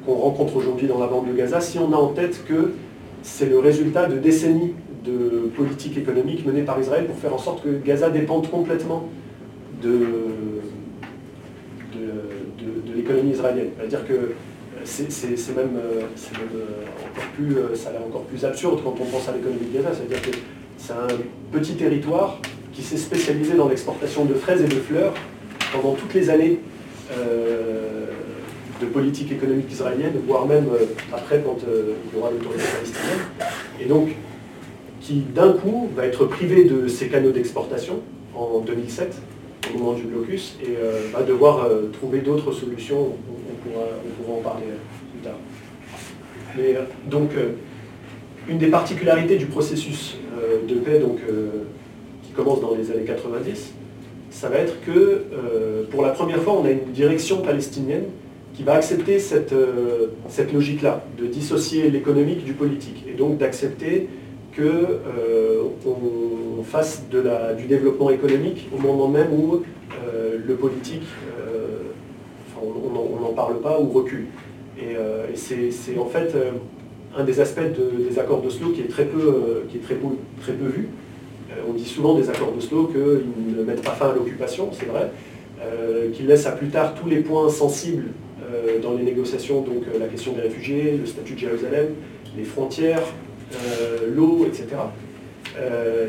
qu'on 0.06 0.16
rencontre 0.16 0.58
aujourd'hui 0.58 0.88
dans 0.88 1.00
la 1.00 1.08
bande 1.08 1.28
de 1.28 1.34
Gaza 1.34 1.62
si 1.62 1.80
on 1.80 1.94
a 1.94 1.96
en 1.96 2.10
tête 2.10 2.44
que 2.46 2.74
c'est 3.24 3.50
le 3.50 3.60
résultat 3.60 4.08
de 4.08 4.18
décennies 4.18 4.74
de 5.06 5.50
politiques 5.56 5.98
économiques 5.98 6.46
menées 6.46 6.62
par 6.64 6.80
Israël 6.80 7.06
pour 7.06 7.18
faire 7.18 7.34
en 7.34 7.38
sorte 7.38 7.64
que 7.64 7.70
Gaza 7.84 8.10
dépende 8.10 8.50
complètement 8.50 9.10
de, 9.82 9.98
l'économie 12.96 13.32
israélienne. 13.32 13.70
C'est-à-dire 13.78 14.08
que 14.08 14.34
c'est 14.84 15.56
même, 15.56 15.72
l'air 17.40 18.02
encore 18.08 18.24
plus 18.24 18.46
absurde 18.46 18.82
quand 18.84 18.96
on 19.00 19.06
pense 19.06 19.28
à 19.28 19.34
l'économie 19.34 19.66
de 19.72 19.78
Gaza. 19.78 19.90
C'est-à-dire 19.94 20.22
que 20.22 20.38
c'est 20.78 20.94
un 20.94 21.08
petit 21.52 21.74
territoire 21.74 22.40
qui 22.74 22.82
s'est 22.82 22.98
spécialisé 22.98 23.56
dans 23.56 23.70
l'exportation 23.70 24.26
de 24.26 24.34
fraises 24.34 24.62
et 24.62 24.68
de 24.68 24.76
fleurs 24.76 25.14
pendant 25.74 25.94
toutes 25.94 26.14
les 26.14 26.30
années 26.30 26.60
euh, 27.12 27.51
de 28.82 28.86
politique 28.88 29.32
économique 29.32 29.72
israélienne, 29.72 30.14
voire 30.28 30.46
même 30.46 30.68
euh, 30.74 30.86
après 31.14 31.42
quand 31.46 31.58
euh, 31.68 31.94
il 32.12 32.18
y 32.18 32.22
aura 32.22 32.32
l'autorité 32.32 32.64
palestinienne. 32.74 33.20
Et 33.80 33.86
donc, 33.86 34.10
qui 35.00 35.22
d'un 35.34 35.54
coup 35.54 35.90
va 35.96 36.06
être 36.06 36.26
privé 36.26 36.66
de 36.66 36.88
ses 36.88 37.08
canaux 37.08 37.32
d'exportation 37.32 38.00
en 38.36 38.60
2007, 38.60 39.16
au 39.74 39.78
moment 39.78 39.94
du 39.94 40.04
blocus, 40.04 40.58
et 40.64 40.76
va 41.12 41.24
devoir 41.24 41.68
trouver 41.92 42.20
d'autres 42.20 42.52
solutions. 42.52 43.00
On, 43.00 43.70
pourra, 43.70 44.38
en 44.38 44.42
parler 44.42 44.66
plus 45.12 45.22
tard. 45.22 45.38
Mais, 46.56 46.76
donc, 47.10 47.32
une 48.48 48.58
des 48.58 48.68
particularités 48.68 49.38
du 49.38 49.46
processus 49.46 50.18
euh, 50.38 50.66
de 50.68 50.76
paix 50.76 51.00
donc, 51.00 51.20
euh, 51.30 51.64
qui 52.24 52.32
commence 52.32 52.62
dans 52.62 52.76
les 52.76 52.92
années 52.92 53.06
90, 53.06 53.74
ça 54.30 54.50
va 54.50 54.58
être 54.58 54.82
que 54.86 54.92
euh, 54.92 55.84
pour 55.90 56.02
la 56.02 56.10
première 56.10 56.42
fois, 56.42 56.54
on 56.54 56.66
a 56.66 56.72
une 56.72 56.92
direction 56.92 57.42
palestinienne 57.42 58.06
qui 58.62 58.68
va 58.68 58.74
accepter 58.74 59.18
cette, 59.18 59.56
cette 60.30 60.54
logique-là, 60.54 61.04
de 61.18 61.26
dissocier 61.26 61.90
l'économique 61.90 62.46
du 62.46 62.54
politique, 62.54 63.04
et 63.10 63.14
donc 63.14 63.40
d'accepter 63.40 64.08
qu'on 64.56 66.64
fasse 66.64 67.06
de 67.10 67.20
la, 67.20 67.56
du 67.56 67.66
développement 67.66 68.12
économique 68.12 68.70
au 68.72 68.80
moment 68.80 69.08
même 69.08 69.34
où 69.34 69.64
le 70.48 70.56
politique, 70.56 71.08
on 72.62 73.20
n'en 73.20 73.34
parle 73.34 73.62
pas 73.62 73.80
ou 73.80 73.90
recule. 73.90 74.28
Et, 74.78 74.96
c'est 75.34 75.98
en 75.98 76.06
fait 76.06 76.36
un 77.18 77.24
des 77.24 77.40
aspects 77.40 77.62
des 77.62 78.20
accords 78.20 78.42
d'Oslo 78.42 78.70
qui 78.70 78.82
est 78.82 78.90
très 78.90 79.06
peu, 79.06 79.20
euh, 79.20 79.64
qui 79.70 79.78
est 79.78 79.82
très 79.82 79.96
peu, 79.96 80.08
très 80.42 80.54
peu 80.54 80.66
vu. 80.66 80.90
Euh, 81.50 81.62
on 81.68 81.74
dit 81.74 81.86
souvent 81.86 82.16
des 82.16 82.30
accords 82.30 82.52
d'Oslo 82.52 82.86
qu'ils 82.86 83.58
ne 83.58 83.64
mettent 83.64 83.84
pas 83.84 83.92
fin 83.92 84.10
à 84.10 84.14
l'occupation, 84.14 84.70
c'est 84.72 84.86
vrai, 84.86 85.12
euh, 85.62 86.10
qu'ils 86.12 86.28
laissent 86.28 86.48
à 86.48 86.52
plus 86.52 86.70
tard 86.70 86.96
tous 86.96 87.10
les 87.10 87.18
points 87.18 87.50
sensibles 87.50 88.10
dans 88.82 88.94
les 88.94 89.04
négociations, 89.04 89.62
donc 89.62 89.84
la 90.00 90.08
question 90.08 90.34
des 90.34 90.42
réfugiés, 90.42 90.98
le 90.98 91.06
statut 91.06 91.34
de 91.34 91.40
Jérusalem, 91.40 91.88
les 92.38 92.44
frontières, 92.44 93.04
l'eau, 94.16 94.46
etc. 94.48 94.68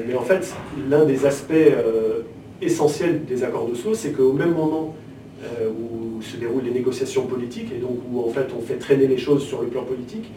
mais 0.07 0.15
en 0.15 0.23
fait, 0.23 0.55
l'un 0.89 1.05
des 1.05 1.27
aspects 1.27 1.53
essentiels 2.61 3.25
des 3.25 3.43
accords 3.43 3.67
d'Oslo, 3.67 3.95
c'est 3.95 4.13
qu'au 4.13 4.33
même 4.33 4.53
moment 4.53 4.95
où 5.69 6.23
se 6.23 6.37
déroulent 6.37 6.65
les 6.65 6.71
négociations 6.71 7.27
politiques 7.27 7.73
et 7.75 7.81
donc 7.81 7.99
où 8.11 8.21
en 8.21 8.29
fait 8.29 8.49
on 8.57 8.63
fait 8.63 8.77
traîner 8.77 9.09
les 9.09 9.19
choses 9.19 9.43
sur 9.43 9.61
le 9.61 9.69
plan 9.69 9.83
politique, 9.83 10.31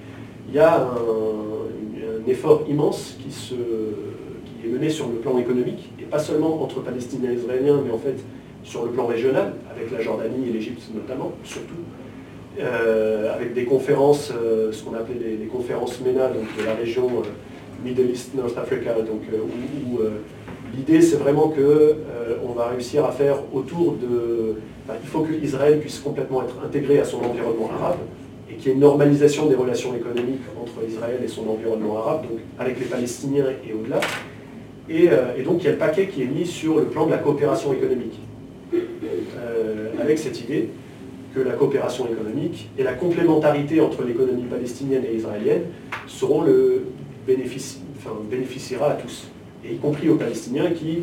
il 0.50 0.56
y 0.56 0.60
a 0.60 0.82
un, 0.82 2.28
effort 2.28 2.64
immense 2.68 3.18
qui, 3.22 3.32
se, 3.32 3.54
qui 3.54 4.68
est 4.68 4.70
mené 4.72 4.90
sur 4.90 5.08
le 5.08 5.16
plan 5.16 5.38
économique, 5.38 5.92
et 6.00 6.04
pas 6.04 6.18
seulement 6.18 6.64
entre 6.64 6.82
Palestiniens 6.82 7.32
et 7.32 7.36
Israéliens, 7.36 7.80
mais 7.86 7.92
en 7.92 8.00
fait 8.00 8.16
sur 8.64 8.84
le 8.84 8.90
plan 8.90 9.06
régional, 9.06 9.54
avec 9.70 9.92
la 9.92 10.02
Jordanie 10.02 10.50
et 10.50 10.52
l'Égypte 10.52 10.82
notamment, 10.94 11.34
surtout, 11.44 11.76
euh, 11.76 11.95
avec 12.62 13.54
des 13.54 13.66
conférences, 13.66 14.32
euh, 14.32 14.72
ce 14.72 14.84
qu'on 14.84 14.96
appelait 14.96 15.38
les, 15.40 15.46
conférences 15.48 16.00
MENA, 16.02 16.28
donc 16.30 16.46
de 16.58 16.64
la 16.66 16.76
région 16.76 17.08
euh, 17.08 17.84
Middle 17.84 18.10
East, 18.12 18.34
North 18.36 18.58
Africa, 18.58 18.94
donc, 18.94 19.22
où, 19.34 20.00
l'idée 20.76 21.02
c'est 21.02 21.18
vraiment 21.18 21.50
qu'on 21.50 22.54
va 22.54 22.68
réussir 22.68 23.06
à 23.06 23.12
faire 23.12 23.38
autour 23.54 23.94
de... 23.94 24.56
il 24.90 25.08
faut 25.08 25.22
que 25.22 25.34
Israël 25.34 25.80
puisse 25.80 26.00
complètement 26.00 26.44
être 26.44 26.56
intégré 26.66 27.00
à 27.00 27.06
son 27.06 27.20
environnement 27.20 27.70
arabe, 27.80 28.00
et 28.50 28.56
qu'il 28.56 28.68
y 28.68 28.70
ait 28.72 28.74
une 28.74 28.82
normalisation 28.82 29.48
des 29.48 29.56
relations 29.56 29.96
économiques 29.96 30.44
entre 30.62 30.88
Israël 30.88 31.20
et 31.24 31.28
son 31.28 31.48
environnement 31.48 31.98
arabe, 31.98 32.24
donc 32.24 32.40
avec 32.60 32.80
les 32.80 32.86
Palestiniens 32.86 33.46
et 33.68 33.74
au-delà. 33.74 34.00
Et, 34.90 35.08
donc 35.44 35.62
il 35.62 35.66
y 35.66 35.68
a 35.68 35.72
le 35.72 35.78
paquet 35.78 36.08
qui 36.08 36.24
est 36.24 36.28
mis 36.28 36.46
sur 36.46 36.78
le 36.78 36.86
plan 36.86 37.06
de 37.06 37.12
la 37.12 37.18
coopération 37.18 37.74
économique. 37.74 38.20
Euh, 38.74 39.90
avec 40.00 40.18
cette 40.18 40.40
idée 40.42 40.70
que 41.36 41.42
la 41.42 41.52
coopération 41.52 42.08
économique 42.08 42.70
et 42.78 42.84
la 42.84 42.94
complémentarité 42.94 43.82
entre 43.82 44.04
l'économie 44.04 44.44
palestinienne 44.44 45.04
et 45.04 45.16
israélienne 45.16 45.64
seront 46.08 46.42
le 46.42 46.84
bénéfice, 47.28 47.82
enfin, 47.98 48.16
bénéficiera 48.30 48.92
à 48.92 48.94
tous, 48.94 49.28
et 49.66 49.74
y 49.74 49.78
compris 49.78 50.10
aux 50.10 50.16
Palestiniens 50.16 50.72
qui, 50.72 51.00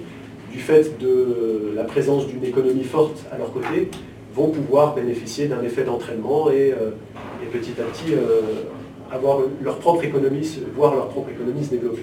du 0.51 0.59
fait 0.59 0.99
de 0.99 1.73
la 1.77 1.85
présence 1.85 2.27
d'une 2.27 2.45
économie 2.45 2.85
forte 2.85 3.25
à 3.31 3.38
leur 3.38 3.53
côté, 3.53 3.90
vont 4.35 4.49
pouvoir 4.49 4.95
bénéficier 4.95 5.49
d'un 5.49 5.62
effet 5.62 5.85
d'entraînement 5.85 6.51
et, 6.51 6.73
euh, 6.73 6.90
petit 7.53 7.73
à 7.79 7.85
petit 7.85 8.14
euh, 8.14 8.64
avoir 9.11 9.40
leur 9.61 9.79
propre 9.79 10.05
économie, 10.05 10.59
voir 10.75 10.95
leur 10.95 11.09
propre 11.09 11.29
économie 11.29 11.62
se 11.62 11.71
développer. 11.71 12.03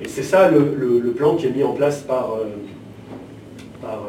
et 0.00 0.08
c'est 0.08 0.22
ça 0.22 0.48
le, 0.48 1.12
plan 1.16 1.34
qui 1.34 1.46
est 1.46 1.50
mis 1.50 1.64
en 1.64 1.72
place 1.72 2.02
par, 2.02 2.36
par, 3.80 4.04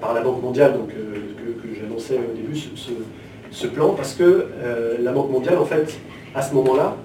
par 0.00 0.14
la 0.14 0.20
Banque 0.20 0.42
mondiale, 0.42 0.74
donc, 0.74 0.90
euh, 0.90 1.14
que, 1.62 1.84
annoncé 1.84 2.14
au 2.14 2.36
début, 2.36 2.58
ce, 3.50 3.66
plan, 3.66 3.90
parce 3.90 4.14
que 4.14 4.46
euh, 4.62 4.96
la 5.00 5.12
Banque 5.12 5.30
mondiale, 5.30 5.58
en 5.58 5.64
fait, 5.64 5.98
à 6.34 6.42
ce 6.42 6.54
moment-là, 6.54 6.96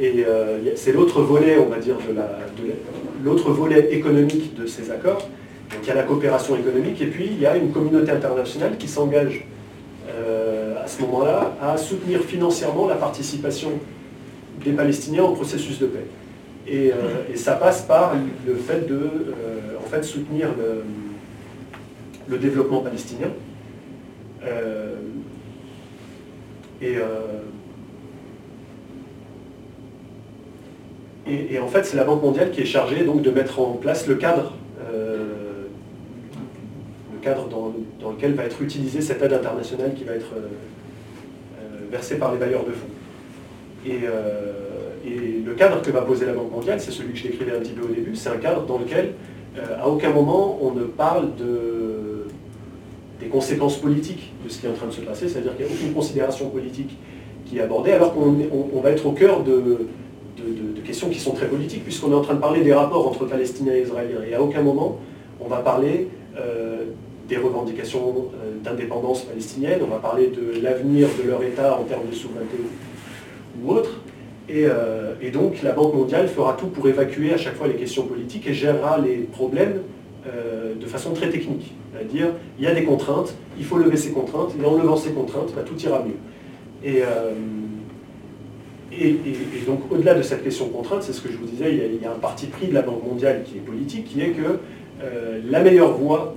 et 0.00 0.24
euh, 0.26 0.58
c'est 0.76 0.92
l'autre 0.92 1.22
volet, 1.22 1.58
on 1.58 1.68
va 1.68 1.78
dire, 1.78 1.96
de 1.96 3.24
l'autre 3.24 3.50
volet 3.50 3.92
économique 3.92 4.54
de 4.54 4.66
ces 4.66 4.90
accords. 4.90 5.28
Donc 5.70 5.80
il 5.82 5.88
y 5.88 5.90
a 5.90 5.94
la 5.94 6.04
coopération 6.04 6.56
économique 6.56 7.02
et 7.02 7.06
puis 7.06 7.26
il 7.30 7.40
y 7.40 7.46
a 7.46 7.56
une 7.56 7.72
communauté 7.72 8.10
internationale 8.10 8.76
qui 8.78 8.88
s'engage 8.88 9.44
à 10.08 10.86
ce 10.86 11.02
moment-là 11.02 11.52
à 11.60 11.76
soutenir 11.76 12.22
financièrement 12.22 12.86
la 12.86 12.94
participation 12.94 13.72
des 14.64 14.70
Palestiniens 14.70 15.24
au 15.24 15.32
processus 15.32 15.78
de 15.78 15.86
paix. 15.86 16.06
Et, 16.66 16.92
et 17.30 17.36
ça 17.36 17.52
passe 17.52 17.82
par 17.82 18.14
le 18.46 18.54
fait 18.54 18.88
de 18.88 19.10
en 19.78 19.90
fait, 19.90 20.02
soutenir 20.04 20.48
le, 20.56 20.84
le 22.28 22.38
développement 22.38 22.80
palestinien. 22.80 23.28
Euh, 24.44 24.96
euh, 26.82 27.42
et, 31.26 31.54
et, 31.54 31.58
en 31.58 31.68
fait, 31.68 31.84
c'est 31.84 31.96
la 31.96 32.04
Banque 32.04 32.22
mondiale 32.22 32.50
qui 32.50 32.60
est 32.60 32.66
chargée 32.66 33.04
donc, 33.04 33.22
de 33.22 33.30
mettre 33.30 33.60
en 33.60 33.72
place 33.72 34.06
le 34.06 34.14
cadre, 34.14 34.54
euh, 34.90 35.64
le 37.12 37.18
cadre 37.20 37.48
dans, 37.48 38.10
lequel 38.10 38.34
va 38.34 38.44
être 38.44 38.62
utilisée 38.62 39.00
cette 39.00 39.22
aide 39.22 39.32
internationale 39.32 39.94
qui 39.94 40.04
va 40.04 40.14
être 40.14 40.32
versée 41.90 42.18
par 42.18 42.32
les 42.32 42.38
bailleurs 42.38 42.64
de 42.64 42.72
fonds. 42.72 42.86
Et, 43.86 44.04
et, 45.06 45.42
le 45.44 45.54
cadre 45.54 45.82
que 45.82 45.90
va 45.90 46.02
poser 46.02 46.26
la 46.26 46.32
Banque 46.32 46.52
mondiale, 46.52 46.80
c'est 46.80 46.90
celui 46.90 47.12
que 47.12 47.18
je 47.18 47.24
décrivais 47.24 47.56
un 47.56 47.60
petit 47.60 47.72
peu 47.72 47.84
au 47.84 47.92
début, 47.94 48.14
c'est 48.14 48.28
un 48.28 48.36
cadre 48.36 48.64
dans 48.66 48.78
lequel 48.78 49.14
à 49.78 49.88
aucun 49.88 50.10
moment 50.10 50.58
on 50.62 50.72
ne 50.72 50.84
parle 50.84 51.34
de 51.36 51.77
des 53.20 53.26
conséquences 53.26 53.76
politiques 53.78 54.32
de 54.44 54.48
ce 54.48 54.60
qui 54.60 54.66
est 54.66 54.70
en 54.70 54.74
train 54.74 54.86
de 54.86 54.92
se 54.92 55.00
passer, 55.00 55.28
c'est-à-dire 55.28 55.56
qu'il 55.56 55.66
n'y 55.66 55.72
a 55.72 55.74
aucune 55.74 55.92
considération 55.92 56.48
politique 56.50 56.96
qui 57.46 57.58
est 57.58 57.62
abordée, 57.62 57.92
alors 57.92 58.14
qu'on 58.14 58.80
va 58.80 58.90
être 58.90 59.06
au 59.06 59.12
cœur 59.12 59.42
de, 59.42 59.88
questions 60.84 61.10
qui 61.10 61.18
sont 61.18 61.32
très 61.32 61.46
politiques, 61.46 61.84
puisqu'on 61.84 62.12
est 62.12 62.14
en 62.14 62.22
train 62.22 62.34
de 62.34 62.40
parler 62.40 62.62
des 62.62 62.72
rapports 62.72 63.06
entre 63.06 63.26
Palestiniens 63.26 63.74
et 63.74 63.82
Israéliens. 63.82 64.22
Et 64.28 64.34
à 64.34 64.42
aucun 64.42 64.62
moment, 64.62 64.98
on 65.38 65.46
va 65.46 65.58
parler 65.58 66.08
euh, 66.38 66.84
des 67.28 67.36
revendications 67.36 68.30
euh, 68.42 68.64
d'indépendance 68.64 69.22
palestinienne, 69.24 69.80
on 69.82 69.90
va 69.90 69.98
parler 69.98 70.28
de 70.28 70.62
l'avenir 70.62 71.08
de 71.22 71.28
leur 71.28 71.42
État 71.42 71.78
en 71.78 71.84
termes 71.84 72.08
de 72.10 72.14
souveraineté 72.14 72.56
ou 73.62 73.70
autre. 73.70 74.00
Euh, 74.50 75.14
et, 75.20 75.30
donc 75.30 75.62
la 75.62 75.72
Banque 75.72 75.94
mondiale 75.94 76.26
fera 76.26 76.54
tout 76.58 76.68
pour 76.68 76.88
évacuer 76.88 77.34
à 77.34 77.36
chaque 77.36 77.56
fois 77.56 77.68
les 77.68 77.74
questions 77.74 78.06
politiques 78.06 78.46
et 78.46 78.54
gérera 78.54 78.98
les 78.98 79.16
problèmes 79.18 79.82
de 80.78 80.86
façon 80.86 81.12
très 81.12 81.30
technique. 81.30 81.72
C'est-à-dire, 81.92 82.28
il 82.58 82.64
y 82.64 82.68
a 82.68 82.74
des 82.74 82.84
contraintes, 82.84 83.34
il 83.58 83.64
faut 83.64 83.78
lever 83.78 83.96
ces 83.96 84.12
contraintes, 84.12 84.52
et 84.60 84.64
en 84.64 84.76
levant 84.76 84.96
ces 84.96 85.10
contraintes, 85.10 85.52
bah, 85.54 85.62
tout 85.64 85.78
ira 85.82 86.04
mieux. 86.04 86.16
Euh, 86.86 87.32
et, 88.92 89.16
donc, 89.66 89.80
au-delà 89.90 90.14
de 90.14 90.22
cette 90.22 90.42
question 90.42 90.68
contrainte, 90.68 91.02
c'est 91.02 91.12
ce 91.12 91.20
que 91.20 91.30
je 91.30 91.36
vous 91.36 91.46
disais, 91.46 91.72
il 91.72 92.02
y, 92.02 92.06
a, 92.06 92.10
un 92.10 92.18
parti 92.18 92.46
pris 92.46 92.68
de 92.68 92.74
la 92.74 92.82
Banque 92.82 93.04
mondiale 93.04 93.42
qui 93.44 93.58
est 93.58 93.60
politique, 93.60 94.06
qui 94.06 94.20
est 94.20 94.30
que 94.30 94.58
euh, 95.02 95.40
la 95.48 95.62
meilleure 95.62 95.92
voie 95.92 96.34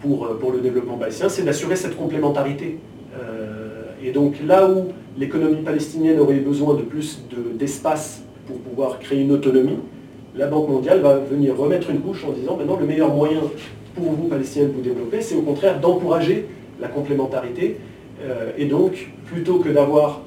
pour, 0.00 0.28
le 0.52 0.60
développement 0.60 0.96
palestinien, 0.96 1.28
c'est 1.28 1.42
d'assurer 1.42 1.74
cette 1.74 1.96
complémentarité. 1.96 2.78
Euh, 3.18 3.90
et 4.04 4.12
donc, 4.12 4.34
là 4.46 4.70
où 4.70 4.88
l'économie 5.18 5.62
palestinienne 5.62 6.20
aurait 6.20 6.34
besoin 6.36 6.74
de 6.74 6.82
plus 6.82 7.22
d'espace 7.54 8.22
pour 8.46 8.58
pouvoir 8.58 9.00
créer 9.00 9.22
une 9.22 9.32
autonomie, 9.32 9.78
la 10.36 10.46
Banque 10.46 10.68
mondiale 10.68 11.00
va 11.00 11.18
venir 11.18 11.56
remettre 11.56 11.90
une 11.90 12.00
couche 12.00 12.24
en 12.24 12.32
disant 12.32 12.56
maintenant 12.56 12.76
le 12.78 12.86
meilleur 12.86 13.14
moyen 13.14 13.40
pour 13.94 14.12
vous, 14.12 14.28
Palestiniens, 14.28 14.66
de 14.66 14.72
vous 14.72 14.82
développer, 14.82 15.22
c'est 15.22 15.34
au 15.34 15.42
contraire 15.42 15.80
d'encourager 15.80 16.46
la 16.80 16.88
complémentarité. 16.88 17.78
Euh, 18.22 18.50
et 18.58 18.66
donc, 18.66 19.10
plutôt 19.24 19.58
que 19.58 19.70
d'avoir 19.70 20.20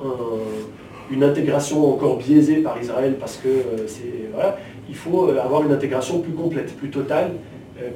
une 1.11 1.23
intégration 1.23 1.91
encore 1.93 2.17
biaisée 2.17 2.57
par 2.57 2.79
Israël, 2.81 3.15
parce 3.19 3.37
que 3.37 3.47
euh, 3.47 3.87
c'est 3.87 4.29
voilà, 4.33 4.57
il 4.87 4.95
faut 4.95 5.29
euh, 5.29 5.39
avoir 5.39 5.63
une 5.63 5.71
intégration 5.71 6.19
plus 6.19 6.33
complète, 6.33 6.75
plus 6.75 6.89
totale, 6.89 7.31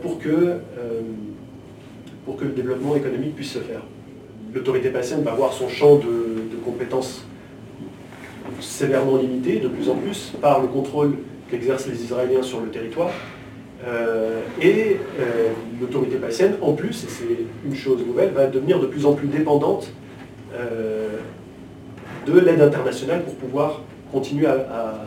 pour, 0.02 0.18
que, 0.18 0.60
pour 2.26 2.38
que 2.38 2.46
le 2.46 2.52
développement 2.52 2.96
économique 2.96 3.36
puisse 3.36 3.52
se 3.52 3.60
faire. 3.60 3.82
L'autorité 4.54 4.90
palestinienne 4.90 5.26
va 5.26 5.34
avoir 5.34 5.52
son 5.52 5.68
champ 5.68 5.98
de 5.98 6.56
compétences 6.64 7.28
sévèrement 8.62 9.18
limité, 9.18 9.60
de 9.60 9.68
plus 9.68 9.90
en 9.90 9.96
plus, 9.96 10.32
par 10.40 10.62
le 10.62 10.68
contrôle 10.68 11.18
qu'exercent 11.54 11.88
les 11.88 12.04
Israéliens 12.04 12.42
sur 12.42 12.62
le 12.62 12.70
territoire. 12.70 13.12
Euh, 13.86 14.40
et 14.62 14.98
euh, 15.20 15.50
l'autorité 15.80 16.16
palestinienne, 16.16 16.56
en 16.62 16.74
plus, 16.74 17.04
et 17.04 17.08
c'est 17.10 17.38
une 17.66 17.76
chose 17.76 18.06
nouvelle, 18.06 18.32
va 18.32 18.48
devenir 18.48 18.80
de 18.80 18.88
plus 18.88 19.06
en 19.06 19.14
plus 19.14 19.28
dépendante 19.28 19.92
euh, 20.54 21.18
de 22.26 22.40
l'aide 22.40 22.62
internationale 22.62 23.24
pour 23.24 23.36
pouvoir 23.36 23.82
continuer 24.12 24.48
à, 24.48 25.06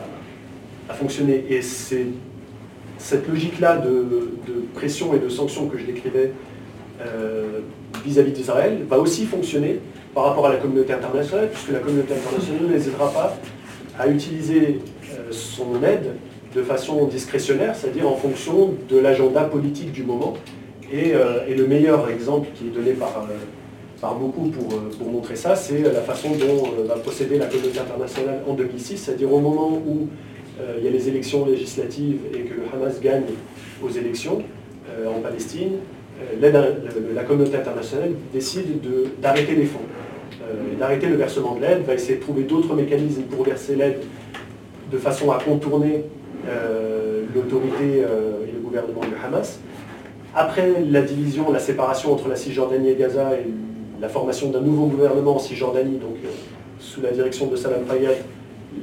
fonctionner. 0.93 1.45
Et 1.49 1.61
c'est 1.61 2.07
cette 2.97 3.27
logique-là 3.27 3.77
de, 3.77 4.31
pression 4.73 5.13
et 5.13 5.19
de 5.19 5.27
sanctions 5.27 5.67
que 5.67 5.77
je 5.77 5.85
décrivais 5.85 6.31
vis-à-vis 8.05 8.31
d'Israël 8.31 8.79
va 8.87 8.97
aussi 8.97 9.25
fonctionner 9.25 9.79
par 10.15 10.25
rapport 10.25 10.47
à 10.47 10.53
la 10.53 10.57
communauté 10.57 10.93
internationale, 10.93 11.49
puisque 11.51 11.71
la 11.71 11.79
communauté 11.79 12.13
internationale 12.13 12.71
n'hésitera 12.71 13.11
pas 13.11 13.37
à 13.99 14.07
utiliser 14.07 14.79
son 15.31 15.83
aide 15.83 16.13
de 16.55 16.61
façon 16.63 17.05
discrétionnaire, 17.05 17.75
c'est-à-dire 17.75 18.07
en 18.07 18.15
fonction 18.15 18.73
de 18.89 18.97
l'agenda 18.97 19.43
politique 19.43 19.91
du 19.91 20.03
moment. 20.03 20.33
Euh, 20.93 21.45
et, 21.47 21.55
le 21.55 21.67
meilleur 21.67 22.09
exemple 22.09 22.47
qui 22.55 22.67
est 22.67 22.69
donné 22.69 22.91
par, 22.91 23.27
euh, 23.29 23.33
par 23.99 24.15
beaucoup 24.15 24.47
pour, 24.49 24.71
euh, 24.73 24.89
pour, 24.97 25.11
montrer 25.11 25.35
ça, 25.35 25.55
c'est 25.55 25.81
la 25.81 26.01
façon 26.01 26.29
dont 26.31 26.85
va 26.87 26.95
procéder 26.95 27.37
la 27.37 27.47
communauté 27.47 27.79
internationale 27.79 28.41
en 28.47 28.53
2006, 28.53 28.97
c'est-à-dire 28.97 29.31
au 29.31 29.39
moment 29.39 29.71
où 29.85 30.07
il 30.79 30.83
y 30.83 30.87
a 30.87 30.91
les 30.91 31.07
élections 31.07 31.45
législatives 31.45 32.17
et 32.33 32.39
que 32.39 32.55
le 32.55 32.63
Hamas 32.73 32.99
gagne 32.99 33.25
aux 33.83 33.89
élections 33.89 34.41
en 35.07 35.19
Palestine, 35.21 35.73
la 36.41 37.23
communauté 37.25 37.57
internationale 37.57 38.13
décide 38.33 38.65
d'arrêter 39.21 39.53
les 39.53 39.65
fonds, 39.65 39.85
d'arrêter 40.79 41.05
le 41.09 41.15
versement 41.15 41.53
de 41.53 41.61
l'aide, 41.61 41.83
va 41.85 41.93
essayer 41.93 42.15
de 42.15 42.21
trouver 42.21 42.41
d'autres 42.41 42.73
mécanismes 42.73 43.21
pour 43.29 43.43
verser 43.43 43.75
l'aide 43.75 43.99
de 44.91 44.97
façon 44.97 45.31
à 45.31 45.37
contourner 45.37 45.97
euh, 45.97 46.16
l'autorité 47.33 48.03
euh, 48.03 48.45
et 48.47 48.51
le 48.51 48.59
gouvernement 48.59 49.01
du 49.01 49.13
Hamas. 49.23 49.59
Après 50.35 50.83
la 50.89 51.01
division, 51.01 51.51
la 51.51 51.59
séparation 51.59 52.13
entre 52.13 52.27
la 52.29 52.35
Cisjordanie 52.35 52.89
et 52.89 52.95
Gaza 52.95 53.33
et 53.33 53.47
la 53.99 54.09
formation 54.09 54.49
d'un 54.49 54.61
nouveau 54.61 54.85
gouvernement 54.87 55.35
en 55.35 55.39
Cisjordanie, 55.39 55.97
donc 55.97 56.17
euh, 56.23 56.29
sous 56.79 57.01
la 57.01 57.11
direction 57.11 57.47
de 57.47 57.55
Salam 57.55 57.85
Fayyad, 57.85 58.17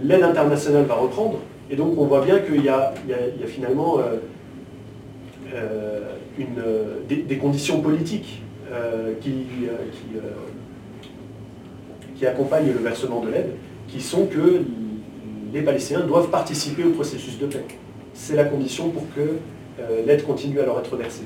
l'aide 0.02 0.22
internationale 0.22 0.84
va 0.84 0.94
reprendre. 0.94 1.38
Et 1.70 1.76
donc 1.76 1.94
on 1.96 2.06
voit 2.06 2.24
bien 2.24 2.40
qu'il 2.40 2.62
y, 2.62 2.68
a 2.68 2.92
finalement 3.46 3.98
des, 6.36 7.36
conditions 7.38 7.80
politiques 7.80 8.42
qui, 9.22 9.46
qui 12.16 12.26
accompagnent 12.26 12.72
le 12.72 12.80
versement 12.80 13.20
de 13.20 13.30
l'aide, 13.30 13.50
qui 13.88 14.02
sont 14.02 14.26
que 14.26 14.62
les 15.54 15.62
Palestiniens 15.62 16.00
doivent 16.00 16.28
participer 16.30 16.82
au 16.84 16.90
processus 16.90 17.38
de 17.38 17.46
paix. 17.46 17.64
C'est 18.12 18.34
la 18.34 18.44
condition 18.44 18.90
pour 18.90 19.04
que 19.14 19.20
euh, 19.80 20.04
l'aide 20.04 20.24
continue 20.24 20.58
à 20.60 20.66
leur 20.66 20.78
être 20.80 20.96
versée. 20.96 21.24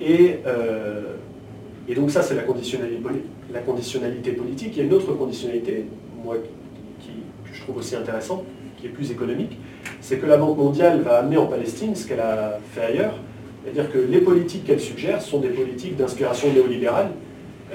Et, 0.00 0.38
euh, 0.46 1.02
donc 1.94 2.10
ça, 2.10 2.22
c'est 2.22 2.34
la 2.36 2.42
conditionnalité, 2.42 3.02
la 3.52 3.60
conditionnalité 3.60 4.32
politique. 4.32 4.72
Il 4.76 4.78
y 4.78 4.82
a 4.82 4.84
une 4.84 4.94
autre 4.94 5.12
conditionnalité, 5.12 5.86
moi, 6.24 6.36
qui, 7.00 7.08
que 7.44 7.54
je 7.54 7.60
trouve 7.62 7.78
aussi 7.78 7.96
intéressante, 7.96 8.44
qui 8.78 8.86
est 8.86 8.90
plus 8.90 9.10
économique, 9.10 9.58
c'est 10.00 10.18
que 10.18 10.26
la 10.26 10.36
Banque 10.36 10.56
mondiale 10.56 11.02
va 11.02 11.18
amener 11.18 11.36
en 11.36 11.46
Palestine 11.46 11.94
ce 11.94 12.06
qu'elle 12.06 12.20
a 12.20 12.60
fait 12.72 12.82
ailleurs, 12.82 13.14
c'est-à-dire 13.62 13.92
que 13.92 13.98
les 13.98 14.20
politiques 14.20 14.64
qu'elle 14.64 14.80
suggère 14.80 15.20
sont 15.20 15.40
des 15.40 15.48
politiques 15.48 15.96
d'inspiration 15.96 16.50
néolibérale, 16.52 17.10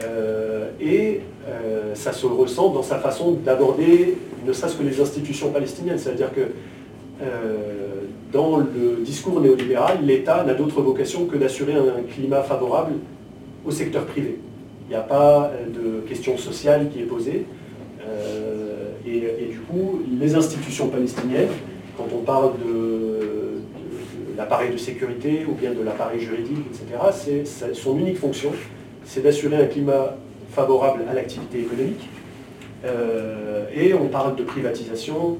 euh, 0.03 0.69
et 0.79 1.21
ça 1.93 2.11
se 2.11 2.25
ressent 2.25 2.69
dans 2.69 2.81
sa 2.81 2.97
façon 2.97 3.33
d'aborder 3.33 4.17
ne 4.45 4.53
serait-ce 4.53 4.75
que 4.75 4.83
les 4.83 4.99
institutions 4.99 5.51
palestiniennes, 5.51 5.97
c'est-à-dire 5.97 6.31
que 6.33 6.51
dans 8.33 8.57
le 8.57 9.01
discours 9.05 9.39
néolibéral, 9.39 9.99
l'État 10.03 10.43
n'a 10.43 10.53
d'autre 10.53 10.81
vocation 10.81 11.25
que 11.25 11.37
d'assurer 11.37 11.73
un 11.73 12.03
climat 12.13 12.41
favorable 12.41 12.95
au 13.65 13.71
secteur 13.71 14.05
privé. 14.05 14.39
Il 14.87 14.89
n'y 14.89 14.95
a 14.95 15.01
pas 15.01 15.51
de 15.73 16.01
question 16.07 16.37
sociale 16.37 16.89
qui 16.91 16.99
est 16.99 17.05
posée. 17.05 17.45
Euh, 18.07 18.91
et, 19.07 19.51
du 19.51 19.59
coup, 19.59 20.01
les 20.19 20.35
institutions 20.35 20.89
palestiniennes, 20.89 21.49
quand 21.97 22.07
on 22.13 22.23
parle 22.23 22.53
de, 22.63 23.61
l'appareil 24.37 24.71
de 24.71 24.77
sécurité 24.77 25.45
ou 25.49 25.53
bien 25.53 25.73
de 25.73 25.81
l'appareil 25.81 26.19
juridique, 26.19 26.65
etc., 26.69 27.45
c'est 27.45 27.73
son 27.73 27.97
unique 27.97 28.17
fonction, 28.17 28.51
c'est 29.05 29.23
d'assurer 29.23 29.55
un 29.55 29.67
climat 29.67 30.17
favorable 30.51 31.03
à 31.09 31.13
l'activité 31.13 31.59
économique. 31.59 32.09
Euh, 32.85 33.65
et 33.75 33.93
on 33.93 34.07
parle 34.07 34.35
de 34.35 34.43
privatisation, 34.43 35.37